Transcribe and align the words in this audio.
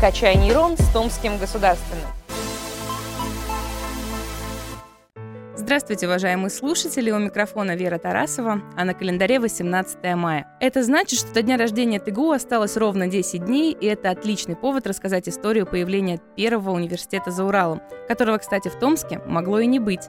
«Качай 0.00 0.34
нейрон» 0.34 0.78
с 0.78 0.92
Томским 0.94 1.36
государственным. 1.36 2.06
Здравствуйте, 5.54 6.06
уважаемые 6.06 6.48
слушатели! 6.48 7.10
У 7.10 7.18
микрофона 7.18 7.76
Вера 7.76 7.98
Тарасова, 7.98 8.62
а 8.78 8.84
на 8.86 8.94
календаре 8.94 9.38
18 9.38 9.98
мая. 10.16 10.48
Это 10.58 10.82
значит, 10.84 11.18
что 11.18 11.34
до 11.34 11.42
дня 11.42 11.58
рождения 11.58 12.00
ТГУ 12.00 12.30
осталось 12.30 12.78
ровно 12.78 13.08
10 13.08 13.44
дней, 13.44 13.76
и 13.78 13.84
это 13.84 14.08
отличный 14.08 14.56
повод 14.56 14.86
рассказать 14.86 15.28
историю 15.28 15.66
появления 15.66 16.18
первого 16.34 16.70
университета 16.70 17.30
за 17.30 17.44
Уралом, 17.44 17.82
которого, 18.08 18.38
кстати, 18.38 18.68
в 18.68 18.78
Томске 18.78 19.20
могло 19.26 19.58
и 19.58 19.66
не 19.66 19.80
быть. 19.80 20.08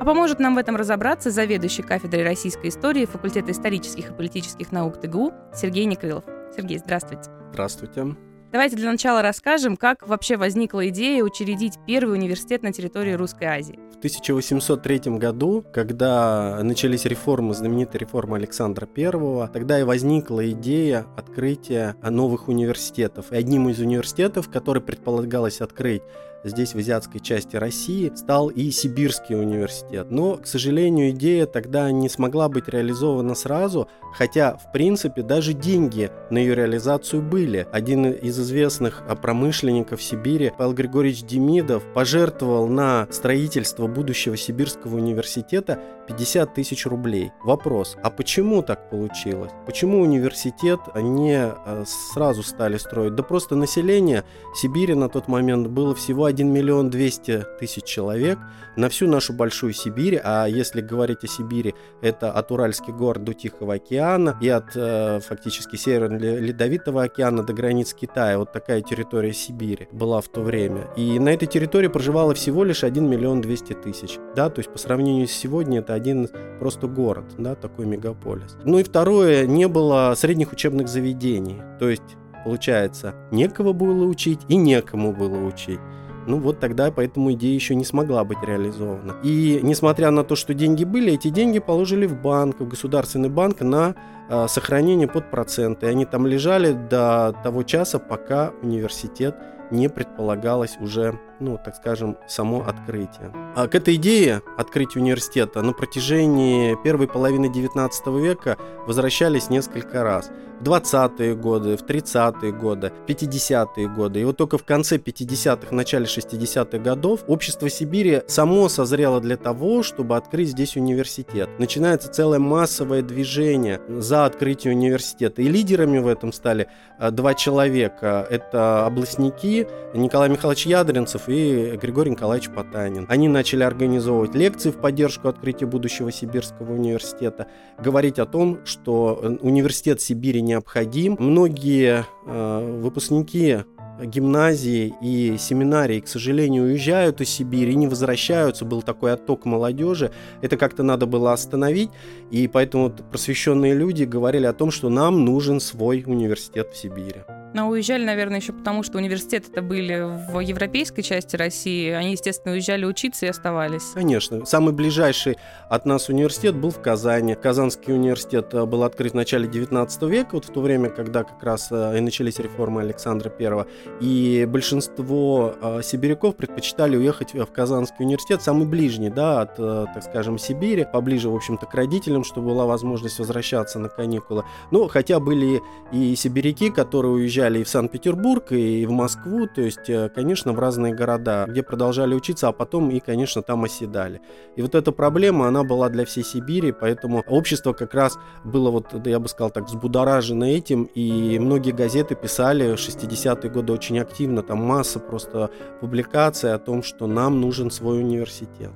А 0.00 0.04
поможет 0.06 0.38
нам 0.38 0.54
в 0.54 0.58
этом 0.58 0.76
разобраться 0.76 1.30
заведующий 1.30 1.82
кафедрой 1.82 2.24
российской 2.24 2.70
истории 2.70 3.04
факультета 3.04 3.52
исторических 3.52 4.12
и 4.12 4.14
политических 4.14 4.72
наук 4.72 4.98
ТГУ 4.98 5.34
Сергей 5.54 5.84
Никрылов. 5.84 6.24
Сергей, 6.56 6.78
здравствуйте. 6.78 7.30
Здравствуйте. 7.52 8.16
Давайте 8.52 8.76
для 8.76 8.92
начала 8.92 9.22
расскажем, 9.22 9.76
как 9.76 10.06
вообще 10.06 10.36
возникла 10.36 10.88
идея 10.88 11.24
учредить 11.24 11.80
первый 11.84 12.14
университет 12.14 12.62
на 12.62 12.72
территории 12.72 13.12
Русской 13.12 13.44
Азии. 13.44 13.78
В 13.92 13.98
1803 13.98 15.16
году, 15.18 15.64
когда 15.72 16.60
начались 16.62 17.06
реформы, 17.06 17.54
знаменитая 17.54 17.98
реформа 17.98 18.36
Александра 18.36 18.88
I, 18.96 19.48
тогда 19.52 19.80
и 19.80 19.82
возникла 19.82 20.48
идея 20.50 21.06
открытия 21.16 21.96
новых 22.02 22.46
университетов. 22.48 23.32
И 23.32 23.36
одним 23.36 23.68
из 23.68 23.80
университетов, 23.80 24.48
который 24.48 24.80
предполагалось 24.80 25.60
открыть 25.60 26.02
здесь, 26.48 26.74
в 26.74 26.78
азиатской 26.78 27.20
части 27.20 27.56
России, 27.56 28.12
стал 28.14 28.48
и 28.48 28.70
Сибирский 28.70 29.36
университет. 29.36 30.10
Но, 30.10 30.36
к 30.36 30.46
сожалению, 30.46 31.10
идея 31.10 31.46
тогда 31.46 31.90
не 31.90 32.08
смогла 32.08 32.48
быть 32.48 32.68
реализована 32.68 33.34
сразу, 33.34 33.88
хотя, 34.14 34.56
в 34.56 34.72
принципе, 34.72 35.22
даже 35.22 35.52
деньги 35.52 36.10
на 36.30 36.38
ее 36.38 36.54
реализацию 36.54 37.22
были. 37.22 37.66
Один 37.72 38.10
из 38.10 38.38
известных 38.38 39.02
промышленников 39.20 40.02
Сибири, 40.02 40.52
Павел 40.56 40.72
Григорьевич 40.72 41.24
Демидов, 41.24 41.82
пожертвовал 41.94 42.68
на 42.68 43.06
строительство 43.10 43.86
будущего 43.86 44.36
Сибирского 44.36 44.96
университета 44.96 45.80
50 46.06 46.54
тысяч 46.54 46.86
рублей. 46.86 47.32
Вопрос, 47.42 47.96
а 48.02 48.10
почему 48.10 48.62
так 48.62 48.90
получилось? 48.90 49.52
Почему 49.66 50.00
университет 50.00 50.80
не 50.94 51.36
э, 51.36 51.84
сразу 52.12 52.42
стали 52.42 52.76
строить? 52.76 53.14
Да 53.14 53.22
просто 53.22 53.56
население 53.56 54.24
Сибири 54.54 54.94
на 54.94 55.08
тот 55.08 55.28
момент 55.28 55.68
было 55.68 55.94
всего 55.94 56.24
1 56.26 56.52
миллион 56.52 56.90
200 56.90 57.44
тысяч 57.58 57.84
человек 57.84 58.38
на 58.76 58.88
всю 58.88 59.08
нашу 59.08 59.32
большую 59.32 59.72
Сибирь, 59.72 60.20
а 60.22 60.46
если 60.46 60.80
говорить 60.80 61.24
о 61.24 61.26
Сибири, 61.26 61.74
это 62.02 62.30
от 62.30 62.52
Уральских 62.52 62.94
гор 62.94 63.18
до 63.18 63.32
Тихого 63.32 63.74
океана 63.74 64.38
и 64.40 64.48
от 64.48 64.76
э, 64.76 65.20
фактически 65.20 65.76
Северного 65.76 66.38
Ледовитого 66.38 67.02
океана 67.04 67.42
до 67.42 67.52
границ 67.52 67.94
Китая. 67.94 68.38
Вот 68.38 68.52
такая 68.52 68.82
территория 68.82 69.32
Сибири 69.32 69.88
была 69.92 70.20
в 70.20 70.28
то 70.28 70.42
время. 70.42 70.88
И 70.96 71.18
на 71.18 71.30
этой 71.30 71.46
территории 71.46 71.88
проживало 71.88 72.34
всего 72.34 72.64
лишь 72.64 72.84
1 72.84 73.08
миллион 73.08 73.40
200 73.40 73.72
тысяч. 73.74 74.18
Да, 74.34 74.50
то 74.50 74.60
есть 74.60 74.70
по 74.70 74.78
сравнению 74.78 75.26
с 75.26 75.32
сегодня 75.32 75.80
это 75.80 75.94
один 75.96 76.28
просто 76.60 76.86
город, 76.86 77.24
да, 77.38 77.54
такой 77.54 77.86
мегаполис. 77.86 78.56
Ну 78.64 78.78
и 78.78 78.82
второе, 78.82 79.46
не 79.46 79.66
было 79.66 80.14
средних 80.16 80.52
учебных 80.52 80.88
заведений. 80.88 81.62
То 81.78 81.88
есть 81.88 82.16
получается, 82.46 83.14
некого 83.32 83.72
было 83.72 84.04
учить 84.04 84.38
и 84.48 84.56
некому 84.56 85.12
было 85.12 85.36
учить. 85.44 85.80
Ну 86.26 86.38
вот 86.38 86.60
тогда 86.60 86.92
поэтому 86.92 87.32
идея 87.32 87.54
еще 87.54 87.74
не 87.74 87.84
смогла 87.84 88.22
быть 88.24 88.38
реализована. 88.46 89.16
И 89.24 89.60
несмотря 89.62 90.12
на 90.12 90.22
то, 90.22 90.36
что 90.36 90.54
деньги 90.54 90.84
были, 90.84 91.14
эти 91.14 91.28
деньги 91.28 91.58
положили 91.58 92.06
в 92.06 92.20
банк, 92.20 92.60
в 92.60 92.68
государственный 92.68 93.28
банк 93.28 93.62
на 93.62 93.96
э, 94.28 94.46
сохранение 94.48 95.08
под 95.08 95.30
проценты. 95.30 95.86
Они 95.86 96.04
там 96.04 96.26
лежали 96.26 96.72
до 96.72 97.34
того 97.42 97.64
часа, 97.64 97.98
пока 97.98 98.52
университет 98.62 99.36
не 99.70 99.88
предполагалось 99.88 100.76
уже, 100.80 101.18
ну, 101.40 101.58
так 101.62 101.76
скажем, 101.76 102.16
само 102.28 102.64
открытие. 102.66 103.32
А 103.54 103.68
к 103.68 103.74
этой 103.74 103.96
идее 103.96 104.42
открытия 104.56 105.00
университета 105.00 105.62
на 105.62 105.72
протяжении 105.72 106.76
первой 106.82 107.08
половины 107.08 107.46
XIX 107.46 107.90
века 108.20 108.56
возвращались 108.86 109.50
несколько 109.50 110.02
раз 110.02 110.30
в 110.60 110.64
20-е 110.64 111.34
годы, 111.34 111.76
в 111.76 111.82
30-е 111.82 112.52
годы, 112.52 112.92
в 113.06 113.10
50-е 113.10 113.88
годы. 113.88 114.20
И 114.20 114.24
вот 114.24 114.36
только 114.36 114.58
в 114.58 114.64
конце 114.64 114.96
50-х, 114.96 115.74
начале 115.74 116.06
60-х 116.06 116.78
годов 116.78 117.20
общество 117.26 117.68
Сибири 117.68 118.22
само 118.26 118.68
созрело 118.68 119.20
для 119.20 119.36
того, 119.36 119.82
чтобы 119.82 120.16
открыть 120.16 120.50
здесь 120.50 120.76
университет. 120.76 121.48
Начинается 121.58 122.08
целое 122.08 122.38
массовое 122.38 123.02
движение 123.02 123.80
за 123.88 124.24
открытие 124.24 124.72
университета. 124.74 125.42
И 125.42 125.48
лидерами 125.48 125.98
в 125.98 126.08
этом 126.08 126.32
стали 126.32 126.68
а, 126.98 127.10
два 127.10 127.34
человека. 127.34 128.26
Это 128.30 128.86
областники 128.86 129.68
Николай 129.94 130.28
Михайлович 130.28 130.66
Ядринцев 130.66 131.25
и 131.28 131.76
Григорий 131.80 132.10
Николаевич 132.10 132.50
Потанин. 132.50 133.06
Они 133.08 133.28
начали 133.28 133.62
организовывать 133.62 134.34
лекции 134.34 134.70
в 134.70 134.76
поддержку 134.76 135.28
открытия 135.28 135.66
будущего 135.66 136.12
Сибирского 136.12 136.72
университета, 136.72 137.46
говорить 137.78 138.18
о 138.18 138.26
том, 138.26 138.60
что 138.64 139.20
э, 139.22 139.36
университет 139.40 140.00
Сибири 140.00 140.42
необходим. 140.42 141.16
Многие 141.18 142.04
э, 142.26 142.78
выпускники 142.80 143.58
гимназии 144.00 144.94
и 145.00 145.36
семинарии, 145.38 146.00
к 146.00 146.08
сожалению, 146.08 146.64
уезжают 146.64 147.20
из 147.20 147.30
Сибири 147.30 147.74
не 147.74 147.86
возвращаются. 147.86 148.64
Был 148.64 148.82
такой 148.82 149.12
отток 149.12 149.44
молодежи. 149.44 150.10
Это 150.42 150.56
как-то 150.56 150.82
надо 150.82 151.06
было 151.06 151.32
остановить. 151.32 151.90
И 152.30 152.48
поэтому 152.48 152.90
просвещенные 152.90 153.74
люди 153.74 154.04
говорили 154.04 154.46
о 154.46 154.52
том, 154.52 154.70
что 154.70 154.88
нам 154.88 155.24
нужен 155.24 155.60
свой 155.60 156.04
университет 156.06 156.72
в 156.72 156.76
Сибири. 156.76 157.22
Но 157.56 157.70
уезжали, 157.70 158.04
наверное, 158.04 158.38
еще 158.38 158.52
потому, 158.52 158.82
что 158.82 158.98
университеты 158.98 159.48
это 159.50 159.62
были 159.62 160.02
в 160.30 160.40
европейской 160.40 161.00
части 161.00 161.36
России. 161.36 161.90
Они, 161.90 162.12
естественно, 162.12 162.52
уезжали 162.52 162.84
учиться 162.84 163.24
и 163.24 163.30
оставались. 163.30 163.92
Конечно. 163.94 164.44
Самый 164.44 164.74
ближайший 164.74 165.38
от 165.70 165.86
нас 165.86 166.10
университет 166.10 166.54
был 166.54 166.68
в 166.68 166.82
Казани. 166.82 167.34
Казанский 167.34 167.94
университет 167.94 168.52
э, 168.52 168.66
был 168.66 168.82
открыт 168.82 169.12
в 169.12 169.14
начале 169.14 169.48
19 169.48 170.02
века, 170.02 170.34
вот 170.34 170.44
в 170.44 170.50
то 170.50 170.60
время, 170.60 170.90
когда 170.90 171.24
как 171.24 171.42
раз 171.42 171.68
э, 171.70 171.96
и 171.96 172.00
начались 172.02 172.38
реформы 172.38 172.82
Александра 172.82 173.32
I. 173.40 173.64
И 174.02 174.46
большинство 174.46 175.54
э, 175.58 175.80
сибиряков 175.82 176.36
предпочитали 176.36 176.98
уехать 176.98 177.32
в 177.32 177.46
Казанский 177.46 178.04
университет, 178.04 178.42
самый 178.42 178.66
ближний, 178.66 179.08
да, 179.08 179.40
от, 179.40 179.56
так 179.56 180.02
скажем, 180.02 180.36
Сибири, 180.36 180.84
поближе, 180.92 181.30
в 181.30 181.34
общем-то, 181.34 181.64
к 181.64 181.72
родителям, 181.72 182.22
чтобы 182.22 182.48
была 182.48 182.66
возможность 182.66 183.18
возвращаться 183.18 183.78
на 183.78 183.88
каникулы. 183.88 184.44
Но 184.70 184.88
хотя 184.88 185.20
были 185.20 185.62
и 185.90 186.14
сибиряки, 186.16 186.70
которые 186.70 187.12
уезжали 187.12 187.45
приезжали 187.46 187.60
и 187.60 187.64
в 187.64 187.68
Санкт-Петербург, 187.68 188.52
и 188.52 188.86
в 188.86 188.90
Москву, 188.90 189.46
то 189.46 189.62
есть, 189.62 189.88
э, 189.88 190.08
конечно, 190.14 190.52
в 190.52 190.58
разные 190.58 190.94
города, 190.94 191.46
где 191.48 191.62
продолжали 191.62 192.14
учиться, 192.14 192.48
а 192.48 192.52
потом 192.52 192.90
и, 192.90 193.00
конечно, 193.00 193.42
там 193.42 193.64
оседали. 193.64 194.20
И 194.56 194.62
вот 194.62 194.74
эта 194.74 194.92
проблема, 194.92 195.48
она 195.48 195.62
была 195.62 195.88
для 195.88 196.04
всей 196.04 196.24
Сибири, 196.24 196.72
поэтому 196.72 197.22
общество 197.28 197.72
как 197.72 197.94
раз 197.94 198.18
было, 198.44 198.70
вот, 198.70 199.06
я 199.06 199.18
бы 199.18 199.28
сказал 199.28 199.50
так, 199.50 199.64
взбудоражено 199.66 200.44
этим, 200.44 200.88
и 200.96 201.38
многие 201.38 201.72
газеты 201.72 202.14
писали 202.14 202.74
в 202.74 202.78
60-е 202.78 203.50
годы 203.50 203.72
очень 203.72 203.98
активно, 203.98 204.42
там 204.42 204.58
масса 204.58 204.98
просто 204.98 205.50
публикаций 205.80 206.52
о 206.52 206.58
том, 206.58 206.82
что 206.82 207.06
нам 207.06 207.40
нужен 207.40 207.70
свой 207.70 208.00
университет. 208.00 208.72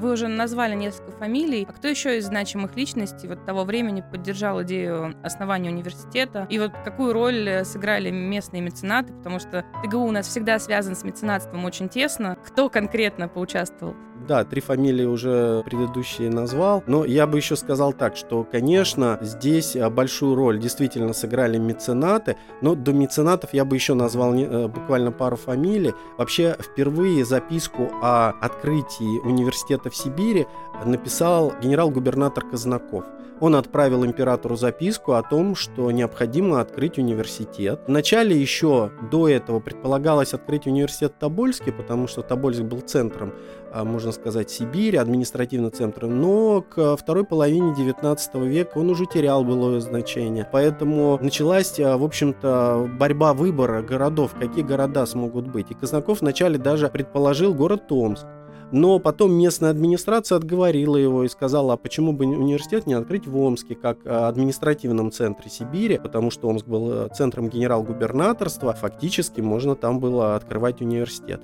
Вы 0.00 0.12
уже 0.12 0.28
назвали 0.28 0.74
несколько 0.74 1.12
фамилий. 1.12 1.66
А 1.68 1.72
кто 1.74 1.86
еще 1.86 2.16
из 2.16 2.24
значимых 2.24 2.74
личностей 2.74 3.28
вот 3.28 3.44
того 3.44 3.64
времени 3.64 4.00
поддержал 4.00 4.62
идею 4.62 5.14
основания 5.22 5.68
университета? 5.68 6.46
И 6.48 6.58
вот 6.58 6.72
какую 6.84 7.12
роль 7.12 7.46
э, 7.46 7.64
сыграли 7.66 8.08
местные 8.08 8.62
меценаты? 8.62 9.12
Потому 9.12 9.38
что 9.38 9.62
ТГУ 9.84 9.98
у 9.98 10.10
нас 10.10 10.26
всегда 10.26 10.58
связан 10.58 10.96
с 10.96 11.04
меценатством 11.04 11.66
очень 11.66 11.90
тесно. 11.90 12.38
Кто 12.46 12.70
конкретно 12.70 13.28
поучаствовал? 13.28 13.94
Да, 14.26 14.44
три 14.44 14.60
фамилии 14.60 15.04
уже 15.04 15.62
предыдущие 15.64 16.30
назвал, 16.30 16.84
но 16.86 17.04
я 17.04 17.26
бы 17.26 17.38
еще 17.38 17.56
сказал 17.56 17.92
так, 17.92 18.16
что, 18.16 18.44
конечно, 18.44 19.18
здесь 19.22 19.74
э, 19.74 19.88
большую 19.88 20.34
роль 20.34 20.58
действительно 20.58 21.12
сыграли 21.12 21.58
меценаты, 21.58 22.36
но 22.60 22.74
до 22.74 22.92
меценатов 22.92 23.54
я 23.54 23.64
бы 23.64 23.76
еще 23.76 23.94
назвал 23.94 24.34
э, 24.34 24.68
буквально 24.68 25.10
пару 25.10 25.36
фамилий. 25.36 25.94
Вообще, 26.18 26.56
впервые 26.60 27.24
записку 27.24 27.90
о 28.02 28.30
открытии 28.40 29.18
университета 29.26 29.90
в 29.90 29.96
Сибири 29.96 30.46
написал 30.84 31.54
генерал-губернатор 31.60 32.44
Казнаков. 32.44 33.04
Он 33.40 33.56
отправил 33.56 34.04
императору 34.04 34.56
записку 34.56 35.12
о 35.12 35.22
том, 35.22 35.54
что 35.54 35.90
необходимо 35.90 36.60
открыть 36.60 36.98
университет. 36.98 37.80
Вначале 37.86 38.38
еще 38.38 38.90
до 39.10 39.28
этого 39.28 39.60
предполагалось 39.60 40.34
открыть 40.34 40.66
университет 40.66 41.14
Тобольский, 41.18 41.72
потому 41.72 42.06
что 42.06 42.22
Тобольск 42.22 42.60
был 42.60 42.80
центром, 42.80 43.32
а, 43.72 43.84
можно 43.84 44.12
сказать, 44.12 44.50
Сибири, 44.50 44.98
административным 44.98 45.72
центром, 45.72 46.20
но 46.20 46.62
к 46.62 46.96
второй 46.96 47.24
половине 47.24 47.74
19 47.74 48.34
века 48.46 48.78
он 48.78 48.90
уже 48.90 49.06
терял 49.06 49.42
былое 49.42 49.80
значение. 49.80 50.46
Поэтому 50.50 51.18
началась, 51.22 51.80
а, 51.80 51.96
в 51.96 52.04
общем-то, 52.04 52.90
борьба 52.98 53.32
выбора 53.32 53.80
городов, 53.80 54.34
какие 54.38 54.64
города 54.64 55.06
смогут 55.06 55.46
быть. 55.46 55.70
И 55.70 55.74
Казнаков 55.74 56.20
вначале 56.20 56.58
даже 56.58 56.88
предположил 56.88 57.54
город 57.54 57.88
Томск. 57.88 58.26
Но 58.72 58.98
потом 58.98 59.32
местная 59.32 59.70
администрация 59.70 60.36
отговорила 60.36 60.96
его 60.96 61.24
и 61.24 61.28
сказала, 61.28 61.74
а 61.74 61.76
почему 61.76 62.12
бы 62.12 62.26
университет 62.26 62.86
не 62.86 62.94
открыть 62.94 63.26
в 63.26 63.36
Омске, 63.36 63.74
как 63.74 63.98
а, 64.04 64.28
административном 64.28 65.10
центре 65.10 65.50
Сибири, 65.50 65.98
потому 65.98 66.30
что 66.30 66.48
Омск 66.48 66.66
был 66.66 66.92
э, 66.92 67.08
центром 67.14 67.48
генерал-губернаторства, 67.48 68.72
фактически 68.72 69.40
можно 69.40 69.74
там 69.74 70.00
было 70.00 70.36
открывать 70.36 70.80
университет. 70.80 71.40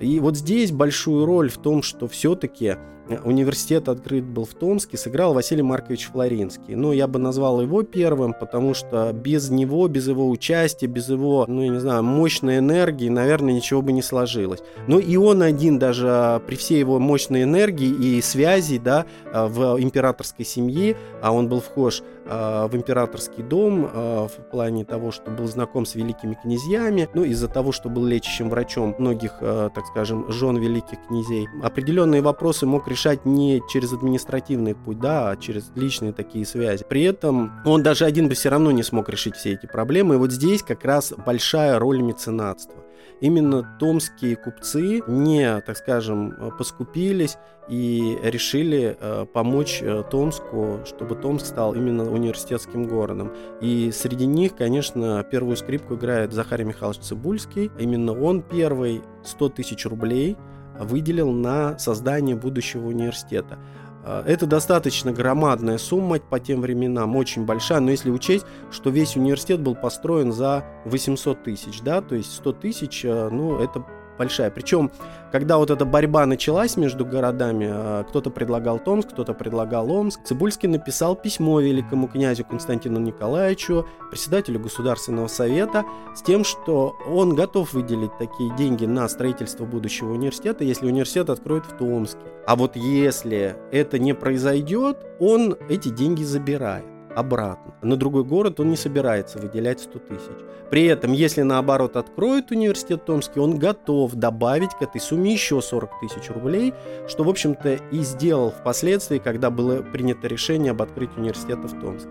И 0.00 0.20
вот 0.20 0.36
здесь 0.36 0.72
большую 0.72 1.26
роль 1.26 1.50
в 1.50 1.58
том, 1.58 1.82
что 1.82 2.06
все-таки 2.06 2.76
университет 3.24 3.88
открыт 3.88 4.24
был 4.24 4.44
в 4.44 4.54
Томске, 4.54 4.96
сыграл 4.96 5.34
Василий 5.34 5.62
Маркович 5.62 6.08
Флоринский. 6.12 6.74
Ну, 6.74 6.92
я 6.92 7.06
бы 7.06 7.18
назвал 7.18 7.60
его 7.60 7.82
первым, 7.82 8.34
потому 8.34 8.74
что 8.74 9.12
без 9.12 9.50
него, 9.50 9.88
без 9.88 10.08
его 10.08 10.28
участия, 10.28 10.86
без 10.86 11.08
его, 11.08 11.44
ну, 11.48 11.62
я 11.62 11.68
не 11.68 11.80
знаю, 11.80 12.02
мощной 12.02 12.58
энергии, 12.58 13.08
наверное, 13.08 13.54
ничего 13.54 13.82
бы 13.82 13.92
не 13.92 14.02
сложилось. 14.02 14.60
Ну, 14.86 14.98
и 14.98 15.16
он 15.16 15.42
один 15.42 15.78
даже 15.78 16.42
при 16.46 16.56
всей 16.56 16.78
его 16.78 16.98
мощной 16.98 17.44
энергии 17.44 17.88
и 17.88 18.20
связи, 18.20 18.78
да, 18.78 19.06
в 19.32 19.80
императорской 19.80 20.44
семье, 20.44 20.96
а 21.22 21.32
он 21.32 21.48
был 21.48 21.60
вхож 21.60 22.02
а, 22.02 22.17
в 22.28 22.76
императорский 22.76 23.42
дом 23.42 23.88
а, 23.92 24.28
в 24.28 24.50
плане 24.50 24.84
того, 24.84 25.10
что 25.10 25.30
был 25.30 25.46
знаком 25.46 25.86
с 25.86 25.94
великими 25.94 26.34
князьями, 26.34 27.08
ну, 27.14 27.24
из-за 27.24 27.48
того, 27.48 27.72
что 27.72 27.88
был 27.88 28.04
лечащим 28.04 28.50
врачом 28.50 28.94
многих, 28.98 29.32
а, 29.40 29.70
так 29.70 29.86
скажем, 29.86 30.30
жен 30.30 30.56
великих 30.56 30.98
князей. 31.06 31.48
Определенные 31.62 32.22
вопросы 32.22 32.66
мог 32.66 32.86
решать 32.88 33.24
не 33.24 33.62
через 33.70 33.92
административный 33.92 34.74
путь, 34.74 34.98
да, 34.98 35.30
а 35.30 35.36
через 35.36 35.70
личные 35.74 36.12
такие 36.12 36.44
связи. 36.44 36.84
При 36.88 37.02
этом 37.02 37.52
он 37.64 37.82
даже 37.82 38.04
один 38.04 38.28
бы 38.28 38.34
все 38.34 38.48
равно 38.48 38.70
не 38.70 38.82
смог 38.82 39.08
решить 39.08 39.36
все 39.36 39.52
эти 39.52 39.66
проблемы. 39.66 40.16
И 40.16 40.18
вот 40.18 40.32
здесь 40.32 40.62
как 40.62 40.84
раз 40.84 41.12
большая 41.16 41.78
роль 41.78 42.02
меценатства 42.02 42.87
именно 43.20 43.76
томские 43.78 44.36
купцы 44.36 45.02
не, 45.06 45.60
так 45.60 45.76
скажем, 45.76 46.52
поскупились 46.58 47.36
и 47.68 48.18
решили 48.22 48.96
э, 48.98 49.26
помочь 49.32 49.80
э, 49.82 50.02
Томску, 50.10 50.80
чтобы 50.86 51.14
Томск 51.16 51.46
стал 51.46 51.74
именно 51.74 52.10
университетским 52.10 52.84
городом. 52.84 53.32
И 53.60 53.90
среди 53.92 54.26
них, 54.26 54.56
конечно, 54.56 55.22
первую 55.30 55.56
скрипку 55.56 55.94
играет 55.94 56.32
Захарий 56.32 56.64
Михайлович 56.64 57.00
Цибульский. 57.00 57.70
Именно 57.78 58.12
он 58.12 58.42
первый 58.42 59.02
100 59.24 59.50
тысяч 59.50 59.84
рублей 59.84 60.36
выделил 60.78 61.32
на 61.32 61.78
создание 61.78 62.36
будущего 62.36 62.86
университета. 62.86 63.58
Э, 64.04 64.22
это 64.26 64.46
достаточно 64.46 65.12
громадная 65.12 65.78
сумма 65.78 66.18
по 66.20 66.40
тем 66.40 66.60
временам, 66.60 67.16
очень 67.16 67.44
большая, 67.44 67.80
но 67.80 67.90
если 67.90 68.10
учесть, 68.10 68.46
что 68.70 68.90
весь 68.90 69.16
университет 69.16 69.60
был 69.60 69.74
построен 69.74 70.32
за 70.32 70.64
800 70.84 71.42
тысяч, 71.44 71.80
да, 71.82 72.00
то 72.00 72.14
есть 72.14 72.32
100 72.34 72.52
тысяч, 72.52 73.04
э, 73.04 73.28
ну, 73.30 73.58
это 73.58 73.84
большая. 74.18 74.50
Причем, 74.50 74.90
когда 75.32 75.58
вот 75.58 75.70
эта 75.70 75.84
борьба 75.84 76.26
началась 76.26 76.76
между 76.76 77.06
городами, 77.06 77.68
а, 77.70 78.04
кто-то 78.04 78.30
предлагал 78.30 78.78
Томск, 78.78 79.10
кто-то 79.10 79.34
предлагал 79.34 79.90
Омск, 79.90 80.20
Цибульский 80.24 80.68
написал 80.68 81.14
письмо 81.16 81.60
великому 81.60 82.08
князю 82.08 82.44
Константину 82.44 82.98
Николаевичу, 82.98 83.86
председателю 84.10 84.60
Государственного 84.60 85.28
совета, 85.28 85.84
с 86.14 86.22
тем, 86.22 86.44
что 86.44 86.96
он 87.06 87.34
готов 87.34 87.72
выделить 87.72 88.16
такие 88.18 88.54
деньги 88.56 88.84
на 88.84 89.08
строительство 89.08 89.64
будущего 89.64 90.12
университета, 90.12 90.64
если 90.64 90.86
университет 90.86 91.30
откроет 91.30 91.64
в 91.64 91.76
Томске. 91.78 92.20
А 92.46 92.56
вот 92.56 92.76
если 92.76 93.56
это 93.70 93.98
не 93.98 94.14
произойдет, 94.14 94.98
он 95.20 95.56
эти 95.68 95.88
деньги 95.88 96.24
забирает 96.24 96.97
обратно. 97.18 97.74
На 97.82 97.96
другой 97.96 98.24
город 98.24 98.60
он 98.60 98.70
не 98.70 98.76
собирается 98.76 99.38
выделять 99.38 99.80
100 99.80 99.98
тысяч. 99.98 100.36
При 100.70 100.84
этом, 100.84 101.12
если 101.12 101.42
наоборот 101.42 101.96
откроет 101.96 102.50
университет 102.50 103.04
Томский, 103.04 103.40
он 103.40 103.58
готов 103.58 104.14
добавить 104.14 104.74
к 104.74 104.82
этой 104.82 105.00
сумме 105.00 105.32
еще 105.32 105.60
40 105.60 106.00
тысяч 106.00 106.30
рублей, 106.30 106.74
что, 107.08 107.24
в 107.24 107.28
общем-то, 107.28 107.78
и 107.90 108.00
сделал 108.00 108.50
впоследствии, 108.50 109.18
когда 109.18 109.50
было 109.50 109.82
принято 109.82 110.28
решение 110.28 110.70
об 110.70 110.82
открытии 110.82 111.18
университета 111.18 111.66
в 111.66 111.80
Томске. 111.80 112.10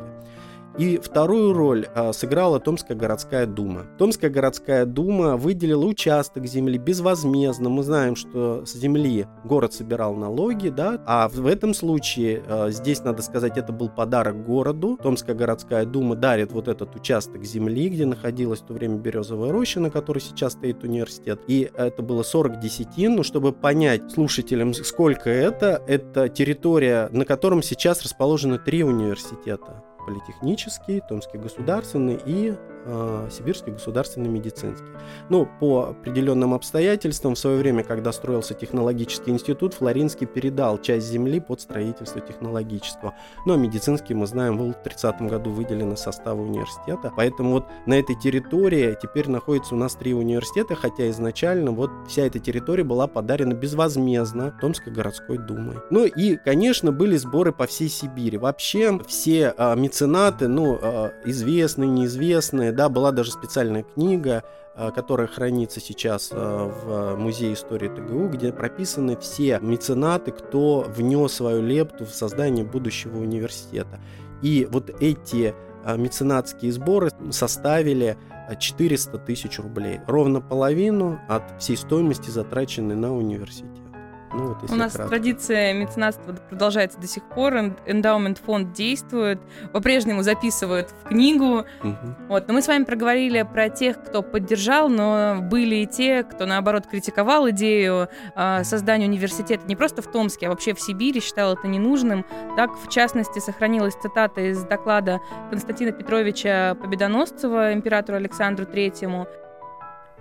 И 0.78 1.00
вторую 1.00 1.54
роль 1.54 1.88
а, 1.96 2.14
сыграла 2.14 2.60
Томская 2.60 2.96
городская 2.96 3.48
дума. 3.48 3.88
Томская 3.98 4.30
городская 4.30 4.86
дума 4.86 5.36
выделила 5.36 5.86
участок 5.86 6.46
земли 6.46 6.78
безвозмездно. 6.78 7.70
Мы 7.70 7.82
знаем, 7.82 8.16
что 8.16 8.64
с 8.64 8.76
земли 8.76 9.26
город 9.44 9.74
собирал 9.74 10.14
налоги, 10.14 10.70
да, 10.70 11.02
а 11.08 11.30
в 11.30 11.48
этом 11.48 11.74
случае 11.74 12.44
а, 12.48 12.70
здесь, 12.70 13.04
надо 13.04 13.24
сказать, 13.24 13.58
это 13.58 13.74
был 13.74 13.90
подарок 13.90 14.46
городу. 14.46 15.00
Томская 15.02 15.36
городская 15.36 15.84
дума 15.84 16.16
дарит 16.16 16.52
вот 16.52 16.68
этот 16.68 16.96
участок 16.96 17.44
земли, 17.44 17.90
где 17.90 18.06
находилась 18.06 18.60
в 18.60 18.68
то 18.68 18.76
время 18.76 18.98
березовая 18.98 19.52
роща, 19.52 19.80
на 19.80 19.90
которой 19.90 20.20
сейчас 20.20 20.54
стоит 20.54 20.84
университет. 20.84 21.40
И 21.48 21.72
это 21.76 22.04
было 22.04 22.22
40 22.22 22.60
десятин, 22.60 23.16
ну, 23.16 23.24
чтобы 23.24 23.52
понять 23.52 24.12
слушателям, 24.12 24.76
сколько 24.76 25.32
это, 25.32 25.82
это 25.88 26.30
территория, 26.30 27.10
на 27.12 27.26
котором 27.26 27.64
сейчас 27.64 28.04
расположены 28.04 28.60
три 28.60 28.84
университета 28.84 29.84
политехнический, 30.08 31.02
Томский 31.08 31.38
государственный 31.38 32.20
и 32.26 32.56
э, 32.86 33.28
Сибирский 33.30 33.74
государственный 33.74 34.30
медицинский. 34.30 34.88
Но 35.30 35.48
по 35.60 35.90
определенным 35.90 36.54
обстоятельствам 36.54 37.36
в 37.36 37.40
свое 37.40 37.58
время, 37.58 37.84
когда 37.84 38.12
строился 38.14 38.54
технологический 38.54 39.32
институт, 39.32 39.74
Флоринский 39.74 40.26
передал 40.26 40.80
часть 40.80 41.08
земли 41.08 41.40
под 41.40 41.62
строительство 41.62 42.22
технологического. 42.22 43.14
Но 43.46 43.58
медицинский, 43.58 44.14
мы 44.14 44.28
знаем, 44.28 44.58
был 44.58 44.72
в 44.72 44.82
30 44.82 45.22
году 45.24 45.52
выделен 45.52 45.94
из 45.94 46.00
состава 46.00 46.42
университета. 46.42 47.12
Поэтому 47.16 47.52
вот 47.52 47.66
на 47.86 48.00
этой 48.00 48.16
территории 48.16 48.98
теперь 49.02 49.30
находится 49.30 49.76
у 49.76 49.78
нас 49.78 49.96
три 49.96 50.14
университета, 50.14 50.76
хотя 50.76 51.10
изначально 51.10 51.72
вот 51.72 51.92
вся 52.08 52.26
эта 52.26 52.40
территория 52.40 52.86
была 52.86 53.08
подарена 53.08 53.54
безвозмездно 53.54 54.58
Томской 54.62 54.94
городской 54.94 55.38
думой. 55.38 55.76
Ну 55.90 56.06
и, 56.06 56.38
конечно, 56.38 56.94
были 56.94 57.18
сборы 57.18 57.52
по 57.52 57.68
всей 57.68 57.90
Сибири. 57.90 58.38
Вообще 58.38 58.98
все 59.06 59.54
э, 59.58 59.76
меценаты, 59.98 60.48
ну, 60.48 60.78
э, 60.80 61.12
известные, 61.26 61.90
неизвестные, 61.90 62.72
да, 62.72 62.88
была 62.88 63.12
даже 63.12 63.32
специальная 63.32 63.82
книга, 63.84 64.44
э, 64.76 64.92
которая 64.92 65.28
хранится 65.28 65.80
сейчас 65.80 66.30
э, 66.32 66.36
в 66.36 67.16
Музее 67.16 67.54
истории 67.54 67.88
ТГУ, 67.90 68.28
где 68.30 68.52
прописаны 68.52 69.18
все 69.18 69.60
меценаты, 69.60 70.32
кто 70.32 70.86
внес 70.88 71.34
свою 71.34 71.64
лепту 71.64 72.06
в 72.06 72.12
создание 72.12 72.64
будущего 72.64 73.18
университета. 73.18 74.00
И 74.44 74.68
вот 74.70 74.92
эти 75.02 75.56
меценатские 75.84 76.72
сборы 76.74 77.10
составили 77.32 78.18
400 78.60 79.18
тысяч 79.20 79.58
рублей. 79.58 80.00
Ровно 80.06 80.42
половину 80.42 81.20
от 81.28 81.60
всей 81.60 81.78
стоимости, 81.78 82.30
затраченной 82.30 82.96
на 82.96 83.16
университет. 83.16 83.87
Ну, 84.34 84.50
вот, 84.50 84.70
У 84.70 84.76
нас 84.76 84.94
кратко. 84.94 85.10
традиция 85.10 85.74
меценатства 85.74 86.34
продолжается 86.34 87.00
до 87.00 87.08
сих 87.08 87.24
пор. 87.24 87.56
Эндаумент 87.86 88.40
фонд 88.40 88.74
действует, 88.74 89.40
по-прежнему 89.72 90.22
записывают 90.24 90.90
в 90.92 91.08
книгу. 91.08 91.66
Угу. 91.84 91.96
Вот. 92.30 92.48
Но 92.48 92.54
мы 92.54 92.62
с 92.62 92.68
вами 92.68 92.84
проговорили 92.84 93.42
про 93.44 93.70
тех, 93.70 94.04
кто 94.04 94.22
поддержал, 94.22 94.90
но 94.90 95.40
были 95.42 95.76
и 95.76 95.86
те, 95.86 96.24
кто, 96.24 96.46
наоборот, 96.46 96.88
критиковал 96.88 97.50
идею 97.52 98.10
э, 98.36 98.64
создания 98.64 99.06
университета 99.06 99.66
не 99.66 99.76
просто 99.76 100.02
в 100.02 100.08
Томске, 100.08 100.48
а 100.48 100.50
вообще 100.50 100.74
в 100.74 100.82
Сибири, 100.82 101.22
считал 101.22 101.54
это 101.54 101.68
ненужным. 101.68 102.26
Так, 102.56 102.72
в 102.78 102.90
частности, 102.90 103.40
сохранилась 103.40 103.96
цитата 103.96 104.42
из 104.42 104.64
доклада 104.64 105.20
Константина 105.50 105.92
Петровича 105.92 106.76
Победоносцева 106.76 107.74
императору 107.74 108.18
Александру 108.18 108.66
Третьему. 108.66 109.28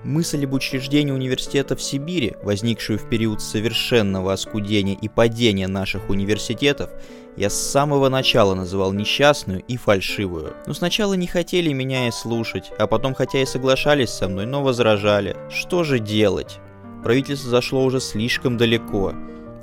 Мысль 0.07 0.45
об 0.45 0.53
учреждении 0.53 1.11
университета 1.11 1.75
в 1.75 1.83
Сибири, 1.83 2.37
возникшую 2.45 2.97
в 2.97 3.09
период 3.09 3.43
совершенного 3.43 4.33
оскудения 4.33 4.95
и 4.95 5.09
падения 5.09 5.67
наших 5.67 6.11
университетов, 6.11 6.91
я 7.37 7.51
с 7.51 7.55
самого 7.55 8.09
начала 8.09 8.55
называл 8.55 8.93
несчастную 8.93 9.65
и 9.67 9.77
фальшивую. 9.77 10.55
Но 10.69 10.75
сначала 10.75 11.15
не 11.15 11.27
хотели 11.27 11.73
меня 11.73 12.07
и 12.07 12.13
слушать, 12.13 12.71
а 12.79 12.87
потом 12.87 13.15
хотя 13.15 13.43
и 13.43 13.47
соглашались 13.47 14.11
со 14.11 14.29
мной, 14.29 14.47
но 14.47 14.63
возражали. 14.63 15.37
Что 15.51 15.83
же 15.83 15.99
делать? 15.99 16.61
Правительство 17.03 17.51
зашло 17.51 17.83
уже 17.83 17.99
слишком 17.99 18.57
далеко. 18.57 19.13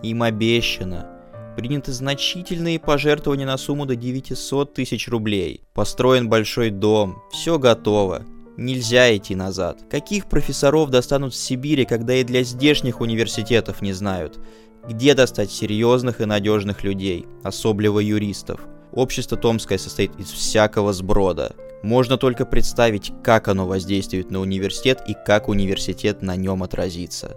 Им 0.02 0.24
обещано. 0.24 1.10
Приняты 1.56 1.94
значительные 1.94 2.82
пожертвования 2.82 3.46
на 3.46 3.56
сумму 3.56 3.86
до 3.86 3.96
900 3.96 4.74
тысяч 4.74 5.08
рублей. 5.08 5.62
Построен 5.74 6.28
большой 6.28 6.70
дом. 6.70 7.24
Все 7.32 7.58
готово. 7.58 8.26
Нельзя 8.58 9.16
идти 9.16 9.36
назад. 9.36 9.84
Каких 9.90 10.28
профессоров 10.28 10.92
достанут 10.92 11.34
в 11.34 11.38
Сибири, 11.38 11.86
когда 11.86 12.16
и 12.16 12.24
для 12.24 12.44
здешних 12.44 13.02
университетов 13.02 13.82
не 13.82 13.94
знают? 13.94 14.40
Где 14.88 15.16
достать 15.16 15.52
серьезных 15.52 16.22
и 16.22 16.26
надежных 16.26 16.84
людей, 16.84 17.26
особливо 17.42 18.00
юристов? 18.00 18.62
Общество 18.92 19.38
Томское 19.38 19.80
состоит 19.80 20.12
из 20.20 20.28
всякого 20.28 20.94
сброда. 20.94 21.56
Можно 21.82 22.18
только 22.18 22.46
представить, 22.46 23.12
как 23.24 23.48
оно 23.48 23.66
воздействует 23.66 24.30
на 24.30 24.40
университет 24.40 25.02
и 25.08 25.16
как 25.26 25.50
университет 25.50 26.22
на 26.22 26.36
нем 26.36 26.62
отразится. 26.62 27.36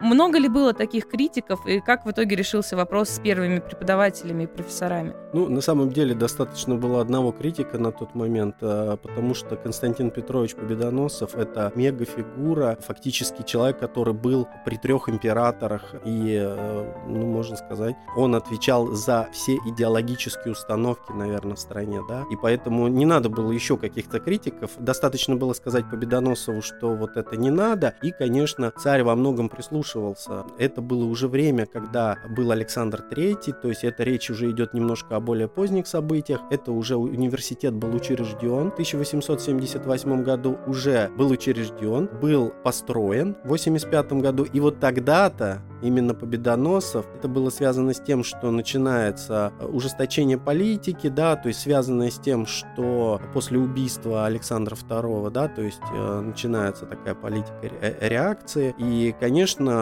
Много 0.00 0.38
ли 0.38 0.48
было 0.48 0.72
таких 0.72 1.08
критиков, 1.08 1.66
и 1.66 1.80
как 1.80 2.06
в 2.06 2.10
итоге 2.10 2.34
решился 2.34 2.74
вопрос 2.74 3.10
с 3.10 3.18
первыми 3.18 3.60
преподавателями 3.60 4.44
и 4.44 4.46
профессорами? 4.46 5.14
Ну, 5.34 5.48
на 5.48 5.60
самом 5.60 5.90
деле, 5.90 6.14
достаточно 6.14 6.74
было 6.74 7.02
одного 7.02 7.32
критика 7.32 7.78
на 7.78 7.92
тот 7.92 8.14
момент, 8.14 8.56
а, 8.62 8.96
потому 8.96 9.34
что 9.34 9.56
Константин 9.56 10.10
Петрович 10.10 10.54
Победоносов— 10.54 11.34
это 11.36 11.70
мегафигура, 11.74 12.78
фактически 12.80 13.42
человек, 13.42 13.78
который 13.78 14.14
был 14.14 14.48
при 14.64 14.76
трех 14.76 15.08
императорах, 15.10 15.94
и, 16.04 16.36
э, 16.42 16.94
ну, 17.06 17.26
можно 17.26 17.56
сказать, 17.56 17.94
он 18.16 18.34
отвечал 18.34 18.88
за 18.92 19.28
все 19.32 19.56
идеологические 19.66 20.52
установки, 20.52 21.12
наверное, 21.12 21.56
в 21.56 21.60
стране, 21.60 22.00
да, 22.08 22.24
и 22.30 22.36
поэтому 22.36 22.88
не 22.88 23.04
надо 23.04 23.28
было 23.28 23.52
еще 23.52 23.76
каких-то 23.76 24.18
критиков, 24.18 24.70
достаточно 24.78 25.36
было 25.36 25.52
сказать 25.52 25.88
Победоносову, 25.90 26.62
что 26.62 26.94
вот 26.94 27.16
это 27.16 27.36
не 27.36 27.50
надо, 27.50 27.94
и, 28.02 28.10
конечно, 28.10 28.72
царь 28.76 29.02
во 29.02 29.14
многом 29.14 29.48
прислушивался. 29.90 30.44
Это 30.58 30.80
было 30.80 31.04
уже 31.04 31.28
время, 31.28 31.66
когда 31.66 32.18
был 32.36 32.50
Александр 32.50 33.04
III, 33.10 33.60
то 33.60 33.68
есть 33.68 33.84
эта 33.84 34.02
речь 34.02 34.30
уже 34.30 34.50
идет 34.50 34.74
немножко 34.74 35.16
о 35.16 35.20
более 35.20 35.48
поздних 35.48 35.86
событиях, 35.86 36.40
это 36.50 36.72
уже 36.72 36.96
университет 36.96 37.74
был 37.74 37.94
учрежден 37.94 38.70
в 38.70 38.74
1878 38.74 40.22
году, 40.22 40.58
уже 40.66 41.10
был 41.16 41.30
учрежден, 41.30 42.08
был 42.20 42.52
построен 42.62 43.36
в 43.44 43.48
85 43.48 44.12
году, 44.14 44.44
и 44.44 44.60
вот 44.60 44.80
тогда-то 44.80 45.62
именно 45.82 46.14
победоносов. 46.14 47.06
Это 47.16 47.28
было 47.28 47.50
связано 47.50 47.94
с 47.94 48.00
тем, 48.00 48.24
что 48.24 48.50
начинается 48.50 49.52
э, 49.60 49.66
ужесточение 49.66 50.38
политики, 50.38 51.08
да, 51.08 51.36
то 51.36 51.48
есть 51.48 51.60
связанное 51.60 52.10
с 52.10 52.18
тем, 52.18 52.46
что 52.46 53.20
после 53.32 53.58
убийства 53.58 54.26
Александра 54.26 54.76
II, 54.76 55.30
да, 55.30 55.48
то 55.48 55.62
есть 55.62 55.80
э, 55.92 56.20
начинается 56.20 56.86
такая 56.86 57.14
политика 57.14 57.54
ре- 57.62 57.96
реакции. 58.00 58.74
И, 58.78 59.14
конечно, 59.18 59.79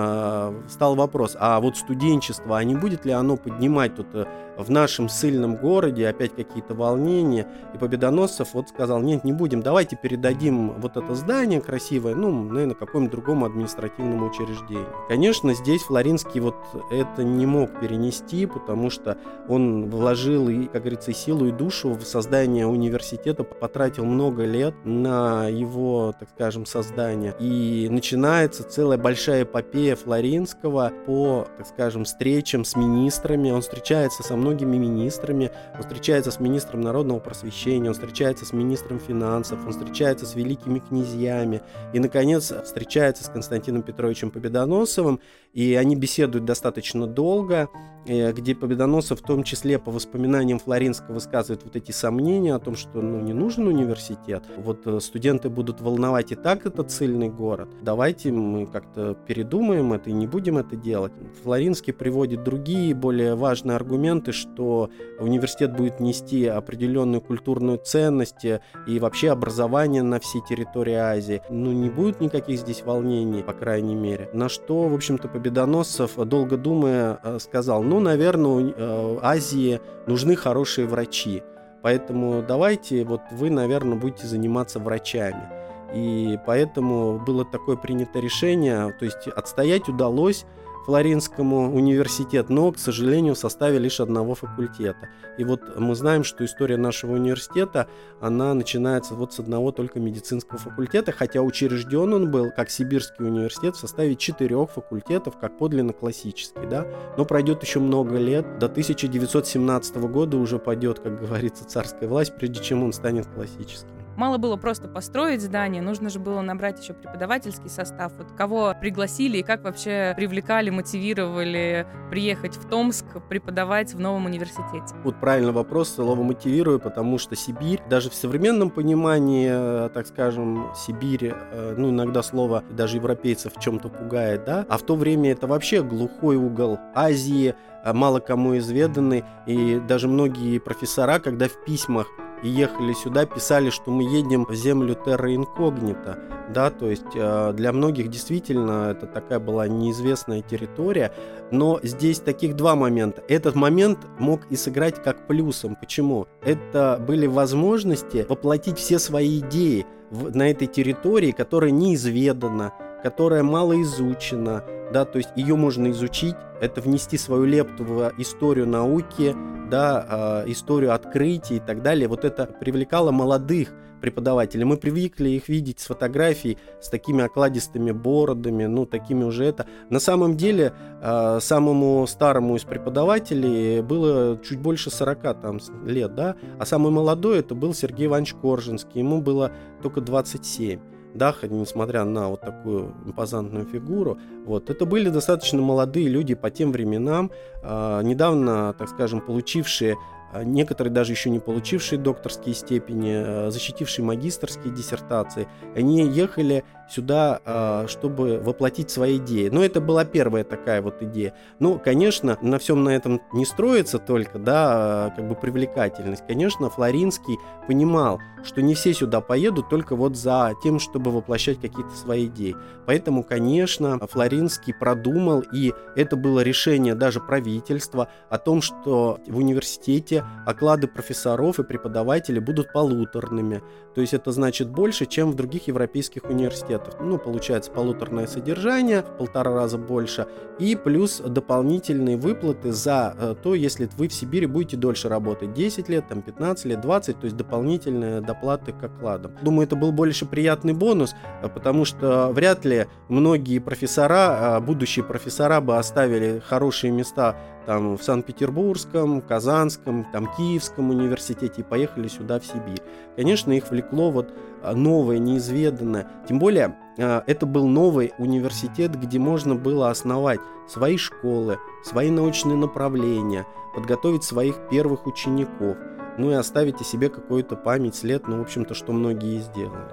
стал 0.69 0.95
вопрос, 0.95 1.37
а 1.38 1.61
вот 1.61 1.76
студенчество, 1.76 2.59
а 2.59 2.64
не 2.64 2.75
будет 2.75 3.05
ли 3.05 3.12
оно 3.12 3.37
поднимать 3.37 3.95
тут 3.97 4.07
э, 4.14 4.26
в 4.59 4.71
нашем 4.71 5.09
сильном 5.09 5.57
городе 5.57 6.09
опять 6.09 6.35
какие-то 6.35 6.75
волнения. 6.75 7.47
И 7.75 7.78
Победоносцев 7.78 8.55
вот 8.55 8.69
сказал, 8.69 9.00
нет, 9.00 9.25
не 9.25 9.33
будем, 9.33 9.62
давайте 9.62 9.97
передадим 9.97 10.73
вот 10.81 10.97
это 10.97 11.14
здание 11.14 11.61
красивое, 11.61 12.14
ну, 12.14 12.31
наверное, 12.31 12.75
какому-нибудь 12.75 13.12
другому 13.12 13.47
административному 13.47 14.26
учреждению. 14.26 14.88
Конечно, 15.09 15.55
здесь 15.55 15.83
Флоринский 15.83 16.40
вот 16.40 16.57
это 16.90 17.23
не 17.23 17.47
мог 17.47 17.78
перенести, 17.81 18.47
потому 18.47 18.90
что 18.90 19.17
он 19.49 19.88
вложил, 19.88 20.49
и, 20.49 20.67
как 20.67 20.83
говорится, 20.83 21.12
и 21.12 21.14
силу, 21.14 21.47
и 21.47 21.52
душу 21.52 21.90
в 21.90 22.02
создание 22.02 22.67
университета, 22.67 23.45
потратил 23.45 24.05
много 24.05 24.45
лет 24.45 24.75
на 24.85 25.47
его, 25.47 26.14
так 26.19 26.28
скажем, 26.31 26.67
создание. 26.67 27.35
И 27.38 27.88
начинается 27.90 28.64
целая 28.64 28.99
большая 28.99 29.45
эпопея 29.45 29.88
Флоринского 29.97 30.92
по, 31.07 31.47
так 31.57 31.66
скажем, 31.66 32.04
встречам 32.04 32.64
с 32.64 32.76
министрами. 32.76 33.50
Он 33.50 33.61
встречается 33.61 34.23
со 34.23 34.37
многими 34.37 34.76
министрами, 34.76 35.50
он 35.75 35.83
встречается 35.83 36.30
с 36.30 36.40
министром 36.40 36.80
народного 36.80 37.18
просвещения, 37.18 37.88
он 37.88 37.95
встречается 37.95 38.45
с 38.45 38.52
министром 38.52 39.00
финансов, 39.00 39.59
он 39.64 39.73
встречается 39.73 40.26
с 40.26 40.35
великими 40.35 40.78
князьями. 40.78 41.62
И, 41.92 41.99
наконец, 41.99 42.52
встречается 42.64 43.25
с 43.25 43.28
Константином 43.28 43.83
Петровичем 43.83 44.30
Победоносовым, 44.30 45.21
и 45.52 45.75
они 45.75 45.97
беседуют 45.97 46.45
достаточно 46.45 47.07
долго, 47.07 47.68
где 48.09 48.55
Победоносов 48.55 49.21
в 49.21 49.23
том 49.23 49.43
числе 49.43 49.79
по 49.79 49.91
воспоминаниям 49.91 50.59
Флоринского 50.59 51.15
высказывает 51.15 51.62
вот 51.65 51.77
эти 51.77 51.93
сомнения 51.93 52.55
о 52.55 52.59
том, 52.59 52.77
что 52.77 53.00
ну, 53.00 53.21
не 53.21 53.33
нужен 53.33 53.67
университет, 53.67 54.45
вот 54.57 54.87
э, 54.87 55.00
студенты 55.00 55.49
будут 55.49 55.81
волновать 55.81 56.33
и 56.33 56.35
так 56.35 56.67
этот 56.67 56.91
сильный 56.91 57.29
город, 57.29 57.69
давайте 57.83 58.33
мы 58.33 58.67
как-то 58.67 59.15
передумаем 59.27 59.93
это 59.93 60.11
и 60.11 60.12
не 60.12 60.27
будем 60.27 60.59
это 60.59 60.77
делать. 60.77 61.12
Флоринский 61.43 61.93
приводит 61.93 62.43
другие 62.43 62.95
более 62.95 63.35
важные 63.35 63.77
аргументы, 63.77 64.33
что 64.33 64.91
университет 65.21 65.77
будет 65.77 66.00
нести 66.00 66.47
определенную 66.47 67.21
культурную 67.21 67.79
ценность 67.79 68.45
и 68.87 68.99
вообще 68.99 69.31
образование 69.31 70.03
на 70.03 70.21
всей 70.21 70.43
территории 70.49 70.95
Азии. 70.95 71.43
Ну, 71.50 71.73
не 71.73 71.91
будет 71.91 72.21
никаких 72.21 72.59
здесь 72.61 72.83
волнений, 72.83 73.43
по 73.43 73.53
крайней 73.53 73.95
мере. 73.95 74.31
На 74.33 74.49
что, 74.49 74.88
в 74.88 74.95
общем-то, 74.95 75.29
Победоносцев, 75.29 76.17
долго 76.17 76.57
думая, 76.57 77.21
э, 77.23 77.38
сказал, 77.38 77.83
ну, 77.83 77.98
наверное, 78.00 78.75
э, 78.76 79.19
Азии 79.23 79.81
нужны 80.07 80.37
хорошие 80.37 80.87
врачи. 80.87 81.43
Поэтому 81.83 82.43
давайте, 82.47 83.05
вот 83.05 83.21
вы, 83.31 83.50
наверное, 83.50 83.99
будете 83.99 84.26
заниматься 84.26 84.78
врачами. 84.78 85.58
И 85.95 86.38
поэтому 86.47 87.18
было 87.18 87.45
такое 87.45 87.76
принято 87.76 88.21
решение, 88.21 88.92
то 88.99 89.04
есть 89.04 89.26
отстоять 89.28 89.88
удалось 89.88 90.45
Флоренскому 90.88 91.75
университет, 91.75 92.49
но, 92.49 92.73
к 92.73 92.78
сожалению, 92.78 93.35
в 93.35 93.38
составе 93.38 93.78
лишь 93.78 94.00
одного 94.00 94.35
факультета. 94.35 95.11
И 95.37 95.45
вот 95.45 95.61
мы 95.78 95.95
знаем, 95.95 96.25
что 96.25 96.47
история 96.47 96.78
нашего 96.78 97.12
университета, 97.12 97.88
она 98.23 98.54
начинается 98.54 99.12
вот 99.14 99.35
с 99.35 99.38
одного 99.38 99.71
только 99.71 100.00
медицинского 100.00 100.59
факультета, 100.59 101.12
хотя 101.12 101.42
учрежден 101.42 102.14
он 102.14 102.30
был 102.30 102.50
как 102.57 102.71
Сибирский 102.71 103.26
университет 103.26 103.76
в 103.76 103.80
составе 103.80 104.16
четырех 104.16 104.71
факультетов, 104.71 105.38
как 105.38 105.59
подлинно 105.59 105.92
классический, 105.92 106.66
да, 106.66 106.87
но 107.18 107.26
пройдет 107.26 107.62
еще 107.62 107.80
много 107.80 108.16
лет, 108.16 108.59
до 108.59 108.64
1917 108.64 109.97
года 109.97 110.38
уже 110.38 110.59
пойдет, 110.59 111.00
как 111.00 111.21
говорится, 111.21 111.66
царская 111.66 112.09
власть, 112.09 112.35
прежде 112.35 112.64
чем 112.64 112.83
он 112.83 112.95
станет 112.95 113.26
классическим. 113.26 113.98
Мало 114.18 114.37
было 114.37 114.56
просто 114.56 114.88
построить 114.88 115.40
здание, 115.40 115.80
нужно 115.80 116.10
же 116.10 116.18
было 116.18 116.40
набрать 116.40 116.82
еще 116.82 116.92
преподавательский 116.92 117.70
состав. 117.70 118.10
Вот 118.18 118.32
кого 118.32 118.75
пригласили 118.80 119.38
и 119.38 119.42
как 119.44 119.62
вообще 119.62 120.12
привлекали, 120.16 120.70
мотивировали 120.70 121.87
приехать 122.10 122.56
в 122.56 122.68
Томск 122.68 123.04
преподавать 123.28 123.94
в 123.94 124.00
новом 124.00 124.26
университете? 124.26 124.96
Вот 125.04 125.20
правильный 125.20 125.52
вопрос, 125.52 125.94
слово 125.94 126.20
мотивирую, 126.25 126.80
потому 126.80 127.18
что 127.18 127.37
Сибирь, 127.37 127.80
даже 127.88 128.10
в 128.10 128.14
современном 128.14 128.70
понимании, 128.70 129.50
э, 129.52 129.88
так 129.90 130.08
скажем, 130.08 130.72
Сибирь, 130.75 131.32
э, 131.52 131.75
ну 131.78 131.90
иногда 131.90 132.25
слово 132.25 132.64
даже 132.70 132.96
европейцев 132.96 133.54
в 133.54 133.60
чем-то 133.60 133.88
пугает, 133.88 134.44
да, 134.44 134.66
а 134.68 134.78
в 134.78 134.82
то 134.82 134.96
время 134.96 135.30
это 135.30 135.46
вообще 135.46 135.80
глухой 135.84 136.34
угол 136.34 136.80
Азии, 136.92 137.54
мало 137.92 138.21
кому 138.21 138.57
изведанный, 138.59 139.25
и 139.47 139.80
даже 139.87 140.09
многие 140.09 140.59
профессора, 140.59 141.18
когда 141.18 141.49
в 141.49 141.64
письмах 141.64 142.07
и 142.42 142.49
ехали 142.49 142.92
сюда, 142.92 143.26
писали, 143.26 143.71
что 143.71 143.90
мы 143.90 144.04
едем 144.04 144.45
в 144.45 144.54
землю 144.54 144.95
терра 144.95 145.35
инкогнита, 145.35 146.18
да, 146.52 146.71
то 146.71 146.88
есть 146.88 147.04
э, 147.14 147.52
для 147.52 147.73
многих 147.73 148.09
действительно 148.09 148.90
это 148.90 149.07
такая 149.07 149.38
была 149.38 149.68
неизвестная 149.68 150.42
территория, 150.42 151.12
но 151.50 151.78
здесь 151.83 152.21
таких 152.21 152.57
два 152.57 152.75
момента. 152.75 153.23
Этот 153.28 153.54
момент 153.54 154.07
мог 154.18 154.47
и 154.50 154.57
сыграть 154.57 155.02
как 155.02 155.26
плюсом. 155.26 155.76
Почему? 155.76 156.26
Это 156.42 157.02
были 157.07 157.26
возможности 157.26 158.25
воплотить 158.28 158.78
все 158.78 158.99
свои 158.99 159.40
идеи 159.40 159.87
в, 160.11 160.35
на 160.35 160.50
этой 160.50 160.66
территории, 160.66 161.33
которая 161.33 161.71
неизведана, 161.71 162.73
которая 163.02 163.43
мало 163.43 163.81
изучена, 163.83 164.64
да, 164.93 165.05
то 165.05 165.19
есть 165.19 165.31
ее 165.37 165.57
можно 165.57 165.90
изучить, 165.90 166.35
это 166.61 166.81
внести 166.81 167.19
свою 167.19 167.45
лепту 167.45 167.85
в 167.85 168.12
историю 168.19 168.67
науки, 168.67 169.35
да, 169.71 170.43
э, 170.47 170.50
историю 170.50 170.95
открытий 170.95 171.57
и 171.57 171.61
так 171.61 171.83
далее. 171.83 172.09
Вот 172.09 172.25
это 172.25 172.47
привлекало 172.47 173.11
молодых 173.11 173.73
преподавателей. 174.00 174.64
Мы 174.64 174.76
привыкли 174.76 175.31
их 175.31 175.49
видеть 175.49 175.81
с 175.81 175.87
фотографий 175.87 176.59
с 176.81 176.88
такими 176.88 177.25
окладистыми 177.25 177.90
бородами, 177.90 178.64
ну, 178.64 178.87
такими 178.87 179.25
уже 179.25 179.45
это. 179.45 179.67
На 179.90 179.99
самом 180.00 180.37
деле, 180.37 180.73
э, 181.02 181.38
самому 181.40 182.07
старому 182.07 182.57
из 182.57 182.64
преподавателей 182.64 183.83
было 183.83 184.40
чуть 184.43 184.61
больше 184.61 184.90
40 184.90 185.40
там, 185.40 185.59
лет, 185.85 186.14
да, 186.14 186.37
а 186.59 186.64
самый 186.64 186.93
молодой 186.93 187.40
это 187.40 187.55
был 187.55 187.75
Сергей 187.75 188.07
Иванович 188.07 188.35
Коржинский, 188.40 189.00
ему 189.00 189.21
было 189.21 189.52
только 189.83 190.00
27. 190.00 190.81
Даха, 191.18 191.48
несмотря 191.48 192.04
на 192.04 192.28
вот 192.28 192.40
такую 192.40 192.94
импозантную 193.04 193.66
фигуру, 193.66 194.18
вот, 194.46 194.70
это 194.70 194.87
были 194.87 195.10
достаточно 195.10 195.60
молодые 195.60 196.08
люди 196.08 196.34
по 196.34 196.50
тем 196.50 196.72
временам, 196.72 197.30
э, 197.62 198.00
недавно, 198.02 198.75
так 198.78 198.88
скажем, 198.88 199.20
получившие 199.20 199.96
а 200.30 200.44
некоторые 200.44 200.92
даже 200.92 201.12
еще 201.12 201.30
не 201.30 201.38
получившие 201.38 201.98
докторские 201.98 202.54
степени, 202.54 203.12
а, 203.14 203.50
защитившие 203.50 204.04
магистрские 204.04 204.75
диссертации, 204.75 205.48
они 205.75 206.06
ехали 206.06 206.64
сюда, 206.90 207.40
а, 207.45 207.87
чтобы 207.88 208.38
воплотить 208.38 208.90
свои 208.90 209.18
идеи. 209.18 209.49
Но 209.49 209.64
это 209.64 209.80
была 209.80 210.04
первая 210.04 210.45
такая 210.45 210.83
вот 210.83 211.02
идея. 211.02 211.35
Ну, 211.59 211.78
конечно, 211.78 212.38
на 212.40 212.59
всем 212.59 212.85
на 212.85 212.90
этом 212.90 213.21
не 213.33 213.45
строится 213.45 213.99
только, 213.99 214.38
да, 214.38 215.12
как 215.16 215.28
бы 215.28 215.35
привлекательность. 215.35 216.26
Конечно, 216.26 216.71
Флоринский 216.71 217.38
понимал, 217.66 218.21
что 218.45 218.62
не 218.62 218.75
все 218.75 218.95
сюда 218.95 219.21
поедут 219.21 219.68
только 219.68 219.97
вот 219.97 220.16
за 220.16 220.54
тем, 220.62 220.78
чтобы 220.78 221.11
воплощать 221.11 221.61
какие-то 221.61 221.95
свои 221.95 222.26
идеи. 222.26 222.57
Поэтому, 222.87 223.23
конечно, 223.23 223.99
Флоринский 224.07 224.75
продумал, 224.75 225.45
и 225.52 225.73
это 225.97 226.16
было 226.16 226.40
решение 226.40 226.95
даже 226.95 227.21
правительства 227.21 228.09
о 228.30 228.38
том, 228.38 228.62
что 228.62 229.18
в 229.26 229.37
университете 229.37 230.25
оклады 230.47 230.88
профессоров 230.88 231.59
и 231.59 231.64
преподавателей 231.64 232.40
будут 232.40 232.73
полуторными. 232.73 233.62
То 233.95 234.00
есть 234.00 234.14
это 234.14 234.33
значит 234.33 234.71
больше, 234.71 235.07
чем 235.07 235.33
в 235.33 235.35
других 235.35 235.66
европейских 235.68 236.25
университетах 236.25 236.77
университетов. 236.78 236.94
Ну, 237.00 237.18
получается 237.18 237.70
полуторное 237.70 238.26
содержание, 238.26 239.02
в 239.02 239.18
полтора 239.18 239.54
раза 239.54 239.78
больше, 239.78 240.26
и 240.58 240.76
плюс 240.76 241.20
дополнительные 241.20 242.16
выплаты 242.16 242.73
за 242.73 243.14
э, 243.18 243.35
то, 243.42 243.54
если 243.54 243.88
вы 243.97 244.08
в 244.08 244.12
Сибири 244.12 244.47
будете 244.47 244.76
дольше 244.76 245.08
работать, 245.08 245.52
10 245.54 245.88
лет, 245.88 246.08
там 246.08 246.23
15 246.23 246.64
лет, 246.66 246.80
20, 246.80 247.20
то 247.20 247.25
есть 247.25 247.37
дополнительные 247.37 248.20
доплаты 248.20 248.73
к 248.73 248.82
окладам. 248.82 249.32
Думаю, 249.42 249.66
это 249.66 249.76
был 249.76 249.92
больше 249.92 250.26
приятный 250.26 250.73
бонус, 250.73 251.14
э, 251.42 251.49
потому 251.49 251.85
что 251.85 252.30
вряд 252.32 252.64
ли 252.64 252.87
многие 253.08 253.58
профессора, 253.58 254.61
будущие 254.61 255.04
профессора 255.04 255.61
бы 255.61 255.76
оставили 255.78 256.40
хорошие 256.47 256.92
места 256.92 257.37
там 257.68 257.98
в 257.98 258.02
Санкт-Петербургском, 258.02 259.20
Казанском, 259.20 260.06
там 260.10 260.26
Киевском 260.38 260.88
университете 260.88 261.60
и 261.60 261.62
поехали 261.62 262.08
сюда 262.08 262.40
в 262.40 262.46
Сибирь. 262.46 262.80
Конечно, 263.14 263.52
их 263.52 263.70
влекло 263.70 264.10
вот 264.10 264.32
а, 264.62 264.75
новое, 264.75 265.18
неизведанное. 265.18 266.06
Тем 266.26 266.38
более, 266.38 266.75
а, 266.98 267.22
это 267.26 267.44
был 267.44 267.68
новый 267.68 268.14
университет, 268.16 268.98
где 268.98 269.18
можно 269.18 269.54
было 269.54 269.90
основать 269.90 270.40
свои 270.66 270.96
школы, 270.96 271.58
свои 271.84 272.08
научные 272.08 272.56
направления, 272.56 273.44
подготовить 273.75 274.25
своих 274.25 274.56
первых 274.70 275.06
учеников, 275.06 275.76
ну 276.16 276.30
и 276.30 276.34
оставить 276.34 276.80
о 276.80 276.84
себе 276.84 277.10
какую-то 277.10 277.54
память, 277.54 277.96
след, 277.96 278.28
ну, 278.28 278.38
в 278.38 278.40
общем-то, 278.40 278.72
что 278.72 278.94
многие 278.94 279.37
и 279.37 279.40
сделали. 279.40 279.92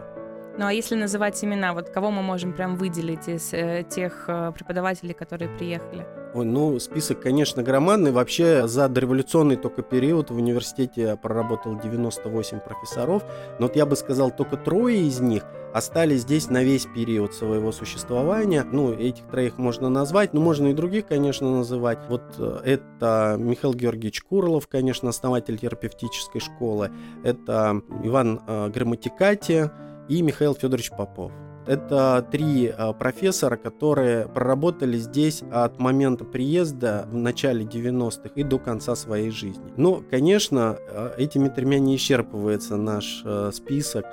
Ну 0.57 0.65
а 0.65 0.71
если 0.71 0.95
называть 0.95 1.43
имена, 1.43 1.73
вот 1.73 1.89
кого 1.89 2.09
мы 2.09 2.21
можем 2.21 2.53
прям 2.53 2.77
выделить 2.77 3.27
из 3.27 3.51
э, 3.51 3.83
тех 3.89 4.29
э, 4.29 4.53
преподавателей, 4.55 5.13
которые 5.13 5.49
приехали? 5.49 6.24
Ой, 6.35 6.43
ну, 6.43 6.77
список, 6.79 7.21
конечно, 7.21 7.63
громадный. 7.63 8.11
Вообще, 8.11 8.67
за 8.67 8.89
дореволюционный 8.89 9.55
только 9.55 9.81
период 9.81 10.31
в 10.31 10.35
университете 10.35 11.15
проработал 11.15 11.79
98 11.79 12.59
профессоров. 12.59 13.23
Но 13.57 13.67
вот 13.67 13.77
я 13.77 13.85
бы 13.85 13.95
сказал, 13.95 14.31
только 14.31 14.57
трое 14.57 14.99
из 14.99 15.21
них 15.21 15.45
остались 15.73 16.23
здесь 16.23 16.49
на 16.49 16.61
весь 16.61 16.87
период 16.93 17.33
своего 17.33 17.71
существования. 17.71 18.65
Ну, 18.69 18.91
этих 18.91 19.25
троих 19.27 19.57
можно 19.57 19.87
назвать, 19.87 20.33
но 20.33 20.41
можно 20.41 20.67
и 20.67 20.73
других, 20.73 21.07
конечно, 21.07 21.49
называть. 21.49 21.99
Вот 22.09 22.23
э, 22.37 22.59
это 22.65 23.37
Михаил 23.39 23.73
Георгиевич 23.73 24.21
Курлов, 24.23 24.67
конечно, 24.67 25.07
основатель 25.07 25.57
терапевтической 25.57 26.41
школы. 26.41 26.91
Это 27.23 27.81
Иван 28.03 28.41
э, 28.45 28.69
Грамматикати, 28.71 29.71
и 30.09 30.21
Михаил 30.21 30.53
Федорович 30.53 30.91
Попов. 30.91 31.31
Это 31.67 32.25
три 32.31 32.67
а, 32.67 32.93
профессора, 32.93 33.57
которые 33.57 34.27
проработали 34.27 34.97
здесь 34.97 35.43
от 35.51 35.79
момента 35.79 36.23
приезда 36.23 37.07
в 37.09 37.15
начале 37.15 37.65
90-х 37.65 38.29
и 38.35 38.43
до 38.43 38.59
конца 38.59 38.95
своей 38.95 39.31
жизни. 39.31 39.73
Но, 39.77 40.03
конечно, 40.09 40.77
а, 40.77 41.13
этими 41.17 41.49
тремя 41.49 41.79
не 41.79 41.95
исчерпывается 41.95 42.75
наш 42.75 43.21
а, 43.25 43.51
список. 43.51 44.05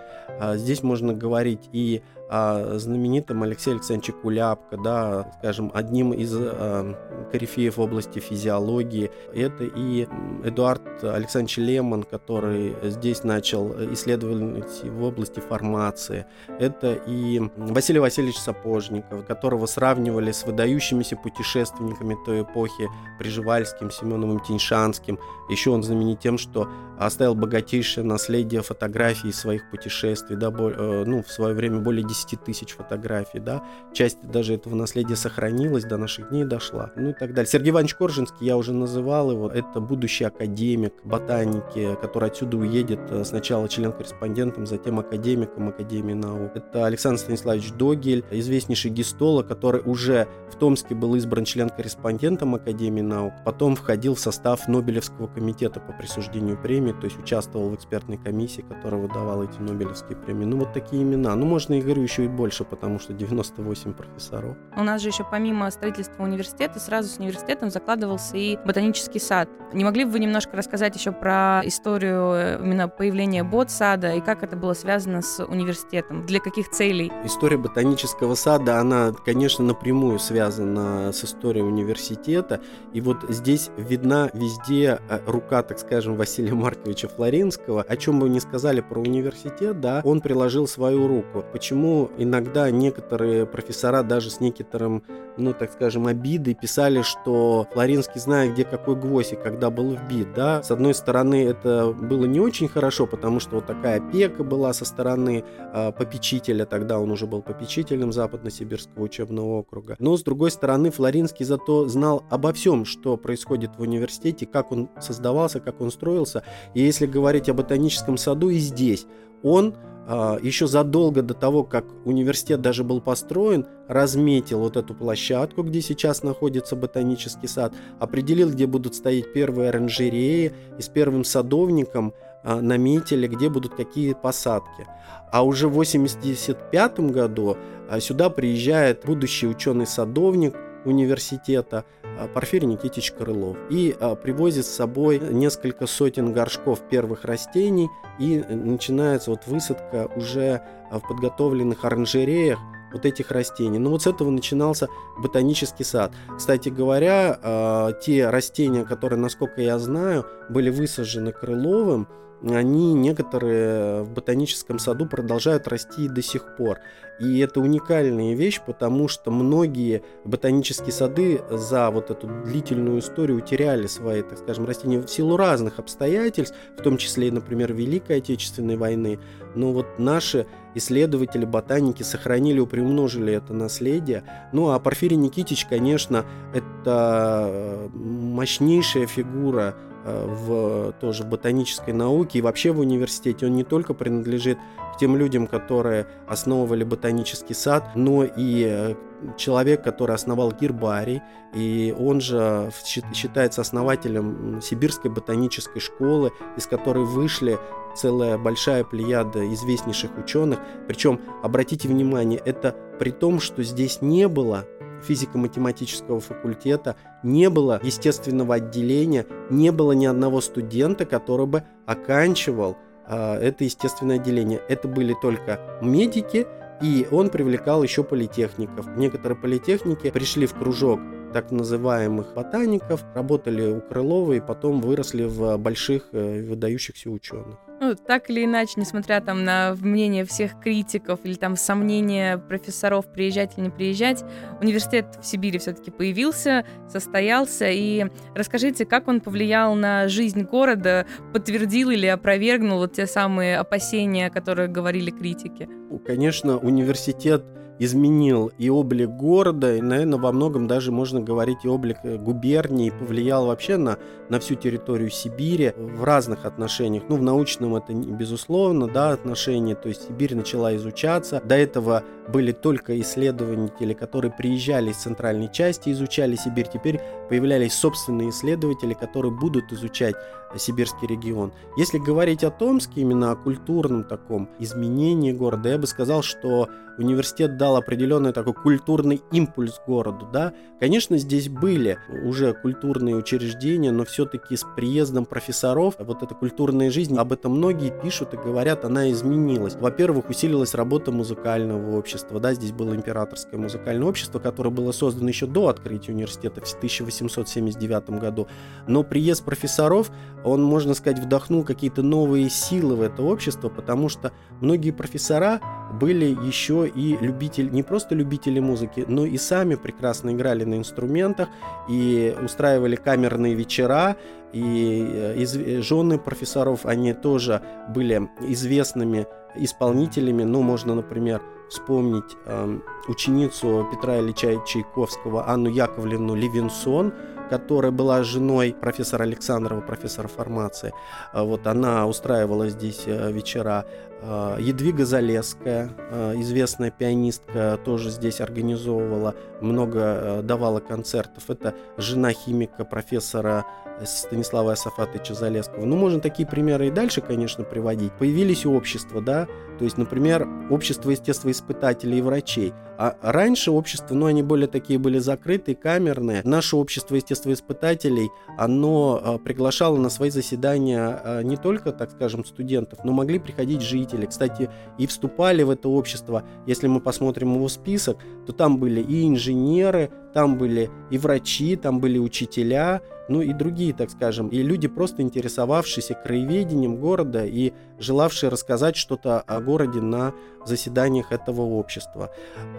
Здесь 0.54 0.82
можно 0.82 1.12
говорить 1.12 1.68
и 1.72 2.02
а, 2.34 2.78
знаменитым 2.78 3.42
Алексей 3.42 3.74
Александрович 3.74 4.14
Куляпко, 4.22 4.78
да, 4.78 5.30
скажем, 5.38 5.70
одним 5.74 6.14
из 6.14 6.34
а, 6.34 6.96
корифеев 7.30 7.76
в 7.76 7.80
области 7.82 8.20
физиологии. 8.20 9.10
Это 9.34 9.64
и 9.64 10.08
Эдуард 10.42 11.04
Александрович 11.04 11.58
Лемон, 11.58 12.04
который 12.04 12.74
здесь 12.84 13.22
начал 13.22 13.72
исследовать 13.92 14.82
в 14.82 15.02
области 15.02 15.40
формации. 15.40 16.24
Это 16.58 16.94
и 16.94 17.38
Василий 17.58 17.98
Васильевич 18.00 18.38
Сапожников, 18.38 19.26
которого 19.26 19.66
сравнивали 19.66 20.32
с 20.32 20.46
выдающимися 20.46 21.16
путешественниками 21.16 22.16
той 22.24 22.44
эпохи 22.44 22.88
Приживальским, 23.18 23.90
Семеновым 23.90 24.40
Тиньшанским. 24.40 25.18
Еще 25.50 25.68
он 25.68 25.82
знаменит 25.82 26.20
тем, 26.20 26.38
что 26.38 26.66
оставил 26.98 27.34
богатейшее 27.34 28.04
наследие 28.04 28.62
фотографий 28.62 29.32
своих 29.32 29.68
путешествий, 29.70 30.36
да, 30.36 30.48
э, 30.48 31.04
ну, 31.06 31.22
в 31.22 31.30
свое 31.30 31.54
время 31.54 31.80
более 31.80 32.06
10 32.06 32.21
10 32.24 32.44
тысяч 32.44 32.72
фотографий, 32.72 33.40
да, 33.40 33.62
часть 33.92 34.18
даже 34.22 34.54
этого 34.54 34.74
наследия 34.74 35.16
сохранилась, 35.16 35.84
до 35.84 35.96
наших 35.96 36.30
дней 36.30 36.44
дошла, 36.44 36.90
ну 36.96 37.10
и 37.10 37.12
так 37.12 37.34
далее. 37.34 37.50
Сергей 37.50 37.70
Иванович 37.70 37.94
Коржинский, 37.94 38.46
я 38.46 38.56
уже 38.56 38.72
называл 38.72 39.30
его, 39.30 39.48
это 39.48 39.80
будущий 39.80 40.24
академик 40.24 40.94
ботаники, 41.04 41.96
который 42.00 42.30
отсюда 42.30 42.56
уедет 42.56 43.00
э, 43.10 43.24
сначала 43.24 43.68
член-корреспондентом, 43.68 44.66
затем 44.66 44.98
академиком 44.98 45.68
Академии 45.68 46.14
наук. 46.14 46.52
Это 46.54 46.86
Александр 46.86 47.18
Станиславович 47.18 47.72
Догель, 47.72 48.24
известнейший 48.30 48.90
гистолог, 48.90 49.48
который 49.48 49.82
уже 49.84 50.28
в 50.50 50.56
Томске 50.56 50.94
был 50.94 51.14
избран 51.16 51.44
член-корреспондентом 51.44 52.54
Академии 52.54 53.00
наук, 53.00 53.32
потом 53.44 53.76
входил 53.76 54.14
в 54.14 54.20
состав 54.20 54.68
Нобелевского 54.68 55.26
комитета 55.26 55.80
по 55.80 55.92
присуждению 55.92 56.60
премии, 56.60 56.92
то 56.92 57.04
есть 57.04 57.18
участвовал 57.18 57.70
в 57.70 57.74
экспертной 57.74 58.18
комиссии, 58.18 58.62
которая 58.62 59.00
выдавала 59.00 59.44
эти 59.44 59.58
Нобелевские 59.60 60.16
премии. 60.16 60.44
Ну 60.44 60.58
вот 60.58 60.72
такие 60.72 61.02
имена. 61.02 61.34
Ну 61.34 61.46
можно, 61.46 61.74
я 61.74 61.82
говорю, 61.82 62.02
еще 62.12 62.24
и 62.24 62.28
больше, 62.28 62.64
потому 62.64 62.98
что 62.98 63.12
98 63.12 63.94
профессоров. 63.94 64.56
У 64.76 64.82
нас 64.82 65.00
же 65.00 65.08
еще 65.08 65.24
помимо 65.28 65.70
строительства 65.70 66.22
университета, 66.22 66.78
сразу 66.78 67.08
с 67.08 67.18
университетом 67.18 67.70
закладывался 67.70 68.36
и 68.36 68.58
ботанический 68.64 69.20
сад. 69.20 69.48
Не 69.72 69.84
могли 69.84 70.04
бы 70.04 70.12
вы 70.12 70.18
немножко 70.18 70.56
рассказать 70.56 70.94
еще 70.94 71.12
про 71.12 71.62
историю 71.64 72.32
э, 72.34 72.58
именно 72.62 72.88
появления 72.88 73.42
бот-сада 73.42 74.12
и 74.12 74.20
как 74.20 74.42
это 74.42 74.56
было 74.56 74.74
связано 74.74 75.22
с 75.22 75.42
университетом? 75.42 76.26
Для 76.26 76.40
каких 76.40 76.68
целей? 76.68 77.10
История 77.24 77.56
ботанического 77.56 78.34
сада, 78.34 78.78
она, 78.78 79.12
конечно, 79.24 79.64
напрямую 79.64 80.18
связана 80.18 81.12
с 81.12 81.24
историей 81.24 81.64
университета. 81.64 82.60
И 82.92 83.00
вот 83.00 83.24
здесь 83.28 83.70
видна 83.78 84.30
везде 84.34 85.00
э, 85.08 85.20
рука, 85.26 85.62
так 85.62 85.78
скажем, 85.78 86.16
Василия 86.16 86.52
Марковича 86.54 87.08
Флоринского. 87.08 87.82
О 87.82 87.96
чем 87.96 88.18
бы 88.18 88.26
вы 88.26 88.28
ни 88.28 88.38
сказали 88.38 88.80
про 88.80 89.00
университет, 89.00 89.80
да, 89.80 90.02
он 90.04 90.20
приложил 90.20 90.66
свою 90.66 91.08
руку. 91.08 91.44
Почему 91.52 91.91
иногда 92.18 92.70
некоторые 92.70 93.46
профессора 93.46 94.02
даже 94.02 94.30
с 94.30 94.40
некоторым, 94.40 95.02
ну, 95.36 95.52
так 95.52 95.72
скажем, 95.72 96.06
обидой 96.06 96.54
писали, 96.54 97.02
что 97.02 97.66
Флоринский 97.72 98.20
знает, 98.20 98.52
где 98.52 98.64
какой 98.64 98.96
гвоздь 98.96 99.32
и 99.32 99.36
когда 99.36 99.70
был 99.70 99.94
вбит, 99.94 100.34
да. 100.34 100.62
С 100.62 100.70
одной 100.70 100.94
стороны, 100.94 101.44
это 101.44 101.92
было 101.92 102.24
не 102.24 102.40
очень 102.40 102.68
хорошо, 102.68 103.06
потому 103.06 103.40
что 103.40 103.56
вот 103.56 103.66
такая 103.66 103.98
опека 103.98 104.44
была 104.44 104.72
со 104.72 104.84
стороны 104.84 105.44
э, 105.72 105.92
попечителя, 105.92 106.64
тогда 106.64 106.98
он 106.98 107.10
уже 107.10 107.26
был 107.26 107.42
попечителем 107.42 108.12
Западно-Сибирского 108.12 109.04
учебного 109.04 109.58
округа. 109.60 109.96
Но, 109.98 110.16
с 110.16 110.22
другой 110.22 110.50
стороны, 110.50 110.90
Флоринский 110.90 111.44
зато 111.44 111.86
знал 111.88 112.24
обо 112.30 112.52
всем, 112.52 112.84
что 112.84 113.16
происходит 113.16 113.76
в 113.76 113.82
университете, 113.82 114.46
как 114.46 114.72
он 114.72 114.88
создавался, 115.00 115.60
как 115.60 115.80
он 115.80 115.90
строился. 115.90 116.42
И 116.74 116.82
если 116.82 117.06
говорить 117.06 117.48
о 117.48 117.54
ботаническом 117.54 118.16
саду 118.16 118.50
и 118.50 118.58
здесь, 118.58 119.06
он 119.42 119.74
а, 120.06 120.38
еще 120.42 120.66
задолго 120.66 121.22
до 121.22 121.34
того, 121.34 121.62
как 121.62 121.84
университет 122.04 122.60
даже 122.60 122.82
был 122.82 123.00
построен, 123.00 123.66
разметил 123.88 124.60
вот 124.60 124.76
эту 124.76 124.94
площадку, 124.94 125.62
где 125.62 125.80
сейчас 125.80 126.22
находится 126.22 126.74
ботанический 126.74 127.46
сад, 127.46 127.72
определил, 128.00 128.50
где 128.50 128.66
будут 128.66 128.94
стоять 128.94 129.32
первые 129.32 129.68
оранжереи, 129.68 130.52
и 130.78 130.82
с 130.82 130.88
первым 130.88 131.24
садовником 131.24 132.14
а, 132.42 132.60
наметили, 132.60 133.28
где 133.28 133.48
будут 133.48 133.74
какие 133.74 134.14
посадки. 134.14 134.86
А 135.30 135.44
уже 135.44 135.68
в 135.68 135.72
1985 135.72 137.00
году 137.12 137.56
а, 137.88 138.00
сюда 138.00 138.28
приезжает 138.28 139.04
будущий 139.04 139.46
ученый-садовник 139.46 140.54
университета 140.84 141.84
а, 142.18 142.28
Порфирий 142.28 142.66
Никитич 142.66 143.12
Крылов 143.12 143.56
и 143.70 143.96
а, 143.98 144.14
привозит 144.14 144.66
с 144.66 144.70
собой 144.70 145.18
несколько 145.18 145.86
сотен 145.86 146.32
горшков 146.32 146.80
первых 146.88 147.24
растений 147.24 147.88
и 148.18 148.38
начинается 148.38 149.30
вот 149.30 149.46
высадка 149.46 150.10
уже 150.16 150.62
а, 150.90 150.98
в 150.98 151.08
подготовленных 151.08 151.84
оранжереях 151.84 152.58
вот 152.92 153.06
этих 153.06 153.30
растений. 153.30 153.78
Ну 153.78 153.90
вот 153.90 154.02
с 154.02 154.06
этого 154.06 154.30
начинался 154.30 154.88
ботанический 155.16 155.84
сад. 155.84 156.12
Кстати 156.36 156.68
говоря, 156.68 157.94
те 158.02 158.28
растения, 158.28 158.84
которые, 158.84 159.18
насколько 159.18 159.62
я 159.62 159.78
знаю, 159.78 160.26
были 160.50 160.68
высажены 160.68 161.32
Крыловым, 161.32 162.06
они 162.44 162.94
некоторые 162.94 164.02
в 164.02 164.10
ботаническом 164.10 164.78
саду 164.78 165.06
продолжают 165.06 165.68
расти 165.68 166.08
до 166.08 166.22
сих 166.22 166.56
пор. 166.56 166.78
И 167.20 167.38
это 167.38 167.60
уникальная 167.60 168.34
вещь, 168.34 168.60
потому 168.66 169.06
что 169.06 169.30
многие 169.30 170.02
ботанические 170.24 170.92
сады 170.92 171.40
за 171.50 171.90
вот 171.90 172.10
эту 172.10 172.26
длительную 172.44 172.98
историю 172.98 173.38
утеряли 173.38 173.86
свои, 173.86 174.22
так 174.22 174.38
скажем, 174.38 174.64
растения 174.64 174.98
в 174.98 175.08
силу 175.08 175.36
разных 175.36 175.78
обстоятельств, 175.78 176.56
в 176.76 176.82
том 176.82 176.96
числе, 176.96 177.30
например, 177.30 177.72
Великой 177.72 178.18
Отечественной 178.18 178.76
войны. 178.76 179.20
Но 179.54 179.72
вот 179.72 179.86
наши 179.98 180.46
исследователи, 180.74 181.44
ботаники 181.44 182.02
сохранили, 182.02 182.64
приумножили 182.64 183.34
это 183.34 183.52
наследие. 183.52 184.24
Ну 184.52 184.70
а 184.70 184.78
Порфирий 184.80 185.16
Никитич, 185.16 185.66
конечно, 185.66 186.24
это 186.54 187.88
мощнейшая 187.92 189.06
фигура 189.06 189.76
э, 189.76 189.91
в 190.04 190.92
тоже 191.00 191.24
ботанической 191.24 191.94
науке 191.94 192.38
и 192.38 192.42
вообще 192.42 192.72
в 192.72 192.80
университете. 192.80 193.46
Он 193.46 193.54
не 193.54 193.64
только 193.64 193.94
принадлежит 193.94 194.58
к 194.94 194.98
тем 194.98 195.16
людям, 195.16 195.46
которые 195.46 196.06
основывали 196.26 196.84
ботанический 196.84 197.54
сад, 197.54 197.90
но 197.94 198.24
и 198.24 198.66
э, 198.68 198.94
человек, 199.36 199.82
который 199.82 200.14
основал 200.14 200.52
гербарий, 200.52 201.22
и 201.54 201.94
он 201.98 202.20
же 202.20 202.70
считается 203.14 203.60
основателем 203.60 204.60
Сибирской 204.60 205.10
ботанической 205.10 205.80
школы, 205.80 206.32
из 206.56 206.66
которой 206.66 207.04
вышли 207.04 207.58
целая 207.94 208.38
большая 208.38 208.84
плеяда 208.84 209.52
известнейших 209.52 210.16
ученых. 210.18 210.58
Причем, 210.88 211.20
обратите 211.42 211.88
внимание, 211.88 212.40
это 212.44 212.74
при 212.98 213.10
том, 213.10 213.40
что 213.40 213.62
здесь 213.62 214.00
не 214.00 214.28
было 214.28 214.64
физико-математического 215.02 216.20
факультета, 216.20 216.96
не 217.22 217.50
было 217.50 217.80
естественного 217.82 218.56
отделения, 218.56 219.26
не 219.50 219.72
было 219.72 219.92
ни 219.92 220.06
одного 220.06 220.40
студента, 220.40 221.04
который 221.04 221.46
бы 221.46 221.64
оканчивал 221.86 222.76
э, 223.06 223.34
это 223.34 223.64
естественное 223.64 224.16
отделение. 224.16 224.60
Это 224.68 224.88
были 224.88 225.14
только 225.20 225.60
медики, 225.80 226.46
и 226.80 227.06
он 227.10 227.30
привлекал 227.30 227.82
еще 227.82 228.02
политехников. 228.02 228.86
Некоторые 228.96 229.38
политехники 229.38 230.10
пришли 230.10 230.46
в 230.46 230.54
кружок 230.54 231.00
так 231.32 231.50
называемых 231.50 232.34
ботаников, 232.34 233.04
работали 233.14 233.72
у 233.72 233.80
Крылова 233.80 234.32
и 234.32 234.40
потом 234.40 234.80
выросли 234.80 235.24
в 235.24 235.56
больших 235.56 236.08
э, 236.12 236.42
выдающихся 236.42 237.10
ученых. 237.10 237.56
Ну, 237.80 237.96
так 237.96 238.30
или 238.30 238.44
иначе, 238.44 238.74
несмотря 238.76 239.20
там 239.20 239.44
на 239.44 239.74
мнение 239.80 240.24
всех 240.24 240.60
критиков 240.60 241.18
или 241.24 241.34
там 241.34 241.56
сомнения 241.56 242.38
профессоров, 242.38 243.12
приезжать 243.12 243.54
или 243.56 243.64
не 243.64 243.70
приезжать, 243.70 244.22
университет 244.60 245.18
в 245.20 245.26
Сибири 245.26 245.58
все-таки 245.58 245.90
появился, 245.90 246.64
состоялся. 246.88 247.68
И 247.68 248.06
расскажите, 248.36 248.86
как 248.86 249.08
он 249.08 249.20
повлиял 249.20 249.74
на 249.74 250.06
жизнь 250.06 250.42
города, 250.42 251.06
подтвердил 251.32 251.90
или 251.90 252.06
опровергнул 252.06 252.78
вот 252.78 252.92
те 252.92 253.08
самые 253.08 253.58
опасения, 253.58 254.28
о 254.28 254.30
которых 254.30 254.70
говорили 254.70 255.10
критики? 255.10 255.68
Конечно, 256.06 256.58
университет 256.58 257.44
изменил 257.84 258.52
и 258.58 258.70
облик 258.70 259.10
города, 259.10 259.76
и, 259.76 259.80
наверное, 259.80 260.18
во 260.18 260.30
многом 260.30 260.66
даже 260.68 260.92
можно 260.92 261.20
говорить 261.20 261.64
и 261.64 261.68
облик 261.68 261.98
э, 262.04 262.16
губернии, 262.16 262.90
повлиял 262.90 263.46
вообще 263.46 263.76
на, 263.76 263.98
на 264.28 264.38
всю 264.38 264.54
территорию 264.54 265.10
Сибири 265.10 265.72
в 265.76 266.04
разных 266.04 266.44
отношениях. 266.44 267.04
Ну, 267.08 267.16
в 267.16 267.22
научном 267.22 267.74
это, 267.74 267.92
безусловно, 267.92 268.86
да, 268.86 269.10
отношения, 269.10 269.74
то 269.74 269.88
есть 269.88 270.06
Сибирь 270.06 270.36
начала 270.36 270.76
изучаться. 270.76 271.42
До 271.44 271.56
этого 271.56 272.04
были 272.28 272.52
только 272.52 273.00
исследователи, 273.00 273.92
которые 273.94 274.30
приезжали 274.30 274.90
из 274.90 274.96
центральной 274.96 275.50
части, 275.50 275.90
изучали 275.90 276.36
Сибирь. 276.36 276.68
Теперь 276.72 277.00
появлялись 277.28 277.74
собственные 277.74 278.30
исследователи, 278.30 278.94
которые 278.94 279.32
будут 279.32 279.72
изучать 279.72 280.14
сибирский 280.56 281.08
регион. 281.08 281.52
Если 281.76 281.98
говорить 281.98 282.44
о 282.44 282.50
Томске, 282.50 283.00
именно 283.00 283.32
о 283.32 283.36
культурном 283.36 284.04
таком 284.04 284.50
изменении 284.58 285.32
города, 285.32 285.70
я 285.70 285.78
бы 285.78 285.86
сказал, 285.86 286.22
что 286.22 286.68
университет 286.98 287.56
дал 287.56 287.76
определенный 287.76 288.32
такой 288.32 288.52
культурный 288.52 289.22
импульс 289.32 289.80
городу. 289.86 290.28
Да? 290.30 290.52
Конечно, 290.78 291.16
здесь 291.16 291.48
были 291.48 291.98
уже 292.24 292.52
культурные 292.52 293.16
учреждения, 293.16 293.92
но 293.92 294.04
все-таки 294.04 294.56
с 294.56 294.64
приездом 294.76 295.24
профессоров 295.24 295.94
вот 295.98 296.22
эта 296.22 296.34
культурная 296.34 296.90
жизнь, 296.90 297.16
об 297.16 297.32
этом 297.32 297.56
многие 297.56 297.90
пишут 298.02 298.34
и 298.34 298.36
говорят, 298.36 298.84
она 298.84 299.10
изменилась. 299.10 299.74
Во-первых, 299.74 300.28
усилилась 300.28 300.74
работа 300.74 301.12
музыкального 301.12 301.96
общества. 301.96 302.11
Да? 302.40 302.54
Здесь 302.54 302.72
было 302.72 302.94
императорское 302.94 303.58
музыкальное 303.58 304.08
общество, 304.08 304.38
которое 304.38 304.70
было 304.70 304.92
создано 304.92 305.28
еще 305.28 305.46
до 305.46 305.68
открытия 305.68 306.12
университета 306.12 306.60
в 306.60 306.74
1879 306.74 308.10
году. 308.10 308.48
Но 308.86 309.02
приезд 309.02 309.44
профессоров 309.44 310.10
он, 310.44 310.62
можно 310.62 310.94
сказать, 310.94 311.18
вдохнул 311.18 311.64
какие-то 311.64 312.02
новые 312.02 312.50
силы 312.50 312.96
в 312.96 313.02
это 313.02 313.22
общество, 313.22 313.68
потому 313.68 314.08
что 314.08 314.32
многие 314.60 314.90
профессора 314.90 315.60
были 316.00 316.24
еще 316.24 316.88
и 316.88 317.16
любители, 317.20 317.68
не 317.68 317.82
просто 317.82 318.14
любители 318.14 318.58
музыки, 318.58 319.04
но 319.06 319.26
и 319.26 319.36
сами 319.36 319.74
прекрасно 319.74 320.30
играли 320.30 320.64
на 320.64 320.76
инструментах 320.76 321.48
и 321.88 322.34
устраивали 322.42 322.96
камерные 322.96 323.54
вечера, 323.54 324.16
и 324.52 325.06
э, 325.08 325.36
из, 325.38 325.56
э, 325.56 325.82
жены 325.82 326.18
профессоров, 326.18 326.86
они 326.86 327.12
тоже 327.12 327.62
были 327.88 328.28
известными 328.40 329.26
исполнителями, 329.54 330.44
ну, 330.44 330.62
можно, 330.62 330.94
например, 330.94 331.42
вспомнить 331.72 332.36
э, 332.44 332.78
ученицу 333.08 333.88
Петра 333.90 334.20
Ильича 334.20 334.62
Чайковского 334.66 335.48
Анну 335.48 335.70
Яковлевну 335.70 336.34
Левинсон, 336.34 337.14
которая 337.48 337.90
была 337.90 338.22
женой 338.22 338.76
профессора 338.78 339.24
Александрова, 339.24 339.80
профессора 339.80 340.28
фармации. 340.28 340.92
А 341.32 341.44
вот 341.44 341.66
она 341.66 342.06
устраивала 342.06 342.68
здесь 342.68 343.04
э, 343.06 343.32
вечера. 343.32 343.86
А, 344.24 344.56
Едвига 344.58 345.04
Залесская, 345.04 345.90
э, 346.10 346.34
известная 346.36 346.90
пианистка, 346.90 347.78
тоже 347.84 348.10
здесь 348.10 348.40
организовывала, 348.40 349.34
много 349.60 350.00
э, 350.00 350.42
давала 350.42 350.78
концертов. 350.78 351.50
Это 351.50 351.74
жена 351.96 352.32
химика, 352.32 352.84
профессора 352.84 353.66
Станислава 354.04 354.72
Асафатовича 354.72 355.34
Залесского. 355.34 355.84
Ну, 355.84 355.96
можно 355.96 356.20
такие 356.20 356.46
примеры 356.46 356.86
и 356.86 356.90
дальше, 356.90 357.20
конечно, 357.20 357.64
приводить. 357.64 358.12
Появились 358.12 358.64
общества, 358.64 359.20
да, 359.20 359.48
то 359.82 359.86
есть, 359.86 359.98
например, 359.98 360.46
общество 360.70 361.10
естествоиспытателей 361.10 362.18
и 362.18 362.22
врачей. 362.22 362.72
А 362.98 363.16
раньше 363.20 363.72
общества, 363.72 364.14
ну, 364.14 364.26
они 364.26 364.40
более 364.40 364.68
такие 364.68 364.96
были 364.96 365.18
закрытые, 365.18 365.74
камерные. 365.74 366.42
Наше 366.44 366.76
общество 366.76 367.16
естествоиспытателей, 367.16 368.30
оно 368.56 369.20
а, 369.20 369.38
приглашало 369.38 369.96
на 369.96 370.08
свои 370.08 370.30
заседания 370.30 371.20
а, 371.24 371.42
не 371.42 371.56
только, 371.56 371.90
так 371.90 372.12
скажем, 372.12 372.44
студентов, 372.44 373.00
но 373.02 373.10
могли 373.10 373.40
приходить 373.40 373.82
жители. 373.82 374.26
Кстати, 374.26 374.70
и 374.98 375.08
вступали 375.08 375.64
в 375.64 375.70
это 375.70 375.88
общество, 375.88 376.44
если 376.64 376.86
мы 376.86 377.00
посмотрим 377.00 377.56
его 377.56 377.66
список, 377.66 378.18
то 378.46 378.52
там 378.52 378.78
были 378.78 379.00
и 379.00 379.26
инженеры, 379.26 380.12
там 380.32 380.58
были 380.58 380.90
и 381.10 381.18
врачи, 381.18 381.74
там 381.74 381.98
были 381.98 382.20
учителя, 382.20 383.00
ну 383.32 383.40
и 383.40 383.54
другие, 383.54 383.94
так 383.94 384.10
скажем, 384.10 384.48
и 384.48 384.62
люди, 384.62 384.88
просто 384.88 385.22
интересовавшиеся 385.22 386.14
краеведением 386.14 386.96
города 386.96 387.46
и 387.46 387.72
желавшие 387.98 388.50
рассказать 388.50 388.94
что-то 388.94 389.40
о 389.40 389.60
городе 389.60 390.00
на 390.02 390.34
заседаниях 390.66 391.32
этого 391.32 391.62
общества. 391.62 392.30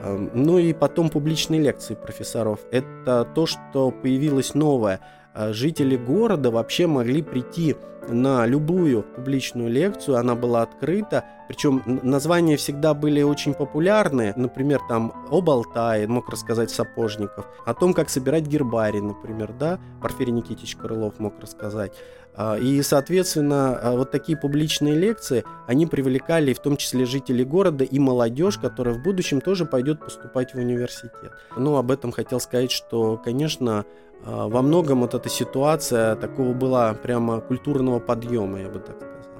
Эм, 0.04 0.30
ну 0.36 0.60
и 0.60 0.74
потом 0.74 1.10
публичные 1.10 1.60
лекции 1.60 1.96
профессоров. 1.96 2.60
Это 2.72 3.28
то, 3.34 3.48
что 3.48 3.90
появилось 3.90 4.54
новое. 4.54 5.00
Э, 5.34 5.54
жители 5.54 5.98
города 5.98 6.52
вообще 6.52 6.86
могли 6.86 7.24
прийти 7.24 7.76
на 8.08 8.46
любую 8.46 9.04
публичную 9.04 9.70
лекцию, 9.70 10.18
она 10.18 10.36
была 10.36 10.62
открыта, 10.62 11.26
причем 11.48 11.82
названия 11.86 12.58
всегда 12.58 12.94
были 12.94 13.22
очень 13.22 13.54
популярны, 13.54 14.34
например, 14.36 14.82
там 14.88 15.14
о 15.30 15.42
Болтае, 15.42 16.08
мог 16.08 16.30
рассказать 16.30 16.72
Сапожников, 16.72 17.46
о 17.66 17.74
том, 17.74 17.94
как 17.94 18.10
собирать 18.10 18.48
гербарий, 18.48 19.02
например, 19.02 19.54
да, 19.54 19.80
Порфирий 20.02 20.32
Никитич 20.32 20.76
Крылов 20.76 21.20
мог 21.20 21.40
рассказать. 21.40 21.94
А, 22.36 22.58
и, 22.58 22.82
соответственно, 22.82 23.78
а, 23.78 23.92
вот 23.96 24.12
такие 24.12 24.38
публичные 24.38 24.96
лекции, 24.96 25.44
они 25.68 25.86
привлекали 25.86 26.54
в 26.54 26.60
том 26.60 26.78
числе 26.78 27.06
жителей 27.06 27.46
города 27.46 27.84
и 27.84 28.00
молодежь, 28.00 28.58
которая 28.58 28.96
в 28.96 29.04
будущем 29.04 29.40
тоже 29.40 29.66
пойдет 29.66 30.00
поступать 30.00 30.54
в 30.54 30.58
университет. 30.58 31.32
Ну, 31.56 31.76
об 31.76 31.92
этом 31.92 32.12
хотел 32.12 32.40
сказать, 32.40 32.72
что, 32.72 33.18
конечно, 33.18 33.86
во 34.26 34.62
многом 34.62 35.02
вот 35.02 35.14
эта 35.14 35.30
ситуация 35.30 36.16
такого 36.16 36.54
была 36.54 36.94
прямо 36.94 37.42
культурного 37.42 38.00
подъема, 38.00 38.60
я 38.62 38.70
бы 38.70 38.80
так 38.80 38.96
сказал. 38.96 39.33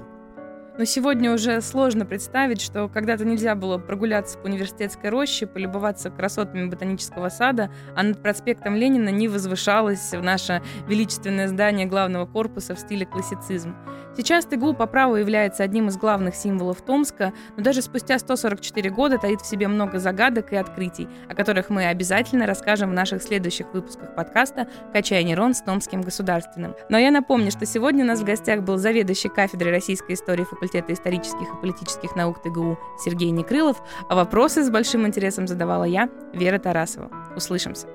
Но 0.76 0.84
сегодня 0.84 1.32
уже 1.32 1.60
сложно 1.60 2.04
представить, 2.04 2.60
что 2.60 2.88
когда-то 2.88 3.24
нельзя 3.24 3.54
было 3.54 3.78
прогуляться 3.78 4.36
по 4.36 4.46
университетской 4.46 5.08
роще, 5.08 5.46
полюбоваться 5.46 6.10
красотами 6.10 6.68
ботанического 6.68 7.28
сада, 7.28 7.70
а 7.94 8.02
над 8.02 8.20
проспектом 8.20 8.74
Ленина 8.74 9.10
не 9.10 9.28
возвышалось 9.28 10.10
наше 10.12 10.62
величественное 10.88 11.46
здание 11.46 11.86
главного 11.86 12.26
корпуса 12.26 12.74
в 12.74 12.80
стиле 12.80 13.06
классицизм. 13.06 13.76
Сейчас 14.16 14.46
ТГУ 14.46 14.74
по 14.74 14.86
праву 14.86 15.16
является 15.16 15.62
одним 15.64 15.88
из 15.88 15.96
главных 15.96 16.36
символов 16.36 16.82
Томска, 16.82 17.32
но 17.56 17.62
даже 17.62 17.82
спустя 17.82 18.18
144 18.18 18.90
года 18.90 19.18
таит 19.18 19.40
в 19.40 19.46
себе 19.46 19.66
много 19.66 19.98
загадок 19.98 20.52
и 20.52 20.56
открытий, 20.56 21.08
о 21.28 21.34
которых 21.34 21.68
мы 21.68 21.86
обязательно 21.86 22.46
расскажем 22.46 22.90
в 22.90 22.94
наших 22.94 23.22
следующих 23.22 23.72
выпусках 23.72 24.14
подкаста 24.14 24.68
«Качай 24.92 25.24
нейрон 25.24 25.54
с 25.54 25.62
Томским 25.62 26.00
государственным». 26.00 26.74
Но 26.88 26.98
я 26.98 27.10
напомню, 27.10 27.50
что 27.50 27.66
сегодня 27.66 28.04
у 28.04 28.06
нас 28.06 28.20
в 28.20 28.24
гостях 28.24 28.62
был 28.62 28.76
заведующий 28.76 29.28
кафедрой 29.28 29.72
российской 29.72 30.12
истории 30.12 30.44
факультета 30.64 30.92
исторических 30.92 31.52
и 31.52 31.60
политических 31.60 32.16
наук 32.16 32.42
ТГУ 32.42 32.78
Сергей 32.98 33.30
Некрылов, 33.30 33.82
а 34.08 34.14
вопросы 34.14 34.62
с 34.62 34.70
большим 34.70 35.06
интересом 35.06 35.46
задавала 35.46 35.84
я, 35.84 36.08
Вера 36.32 36.58
Тарасова. 36.58 37.10
Услышимся! 37.36 37.94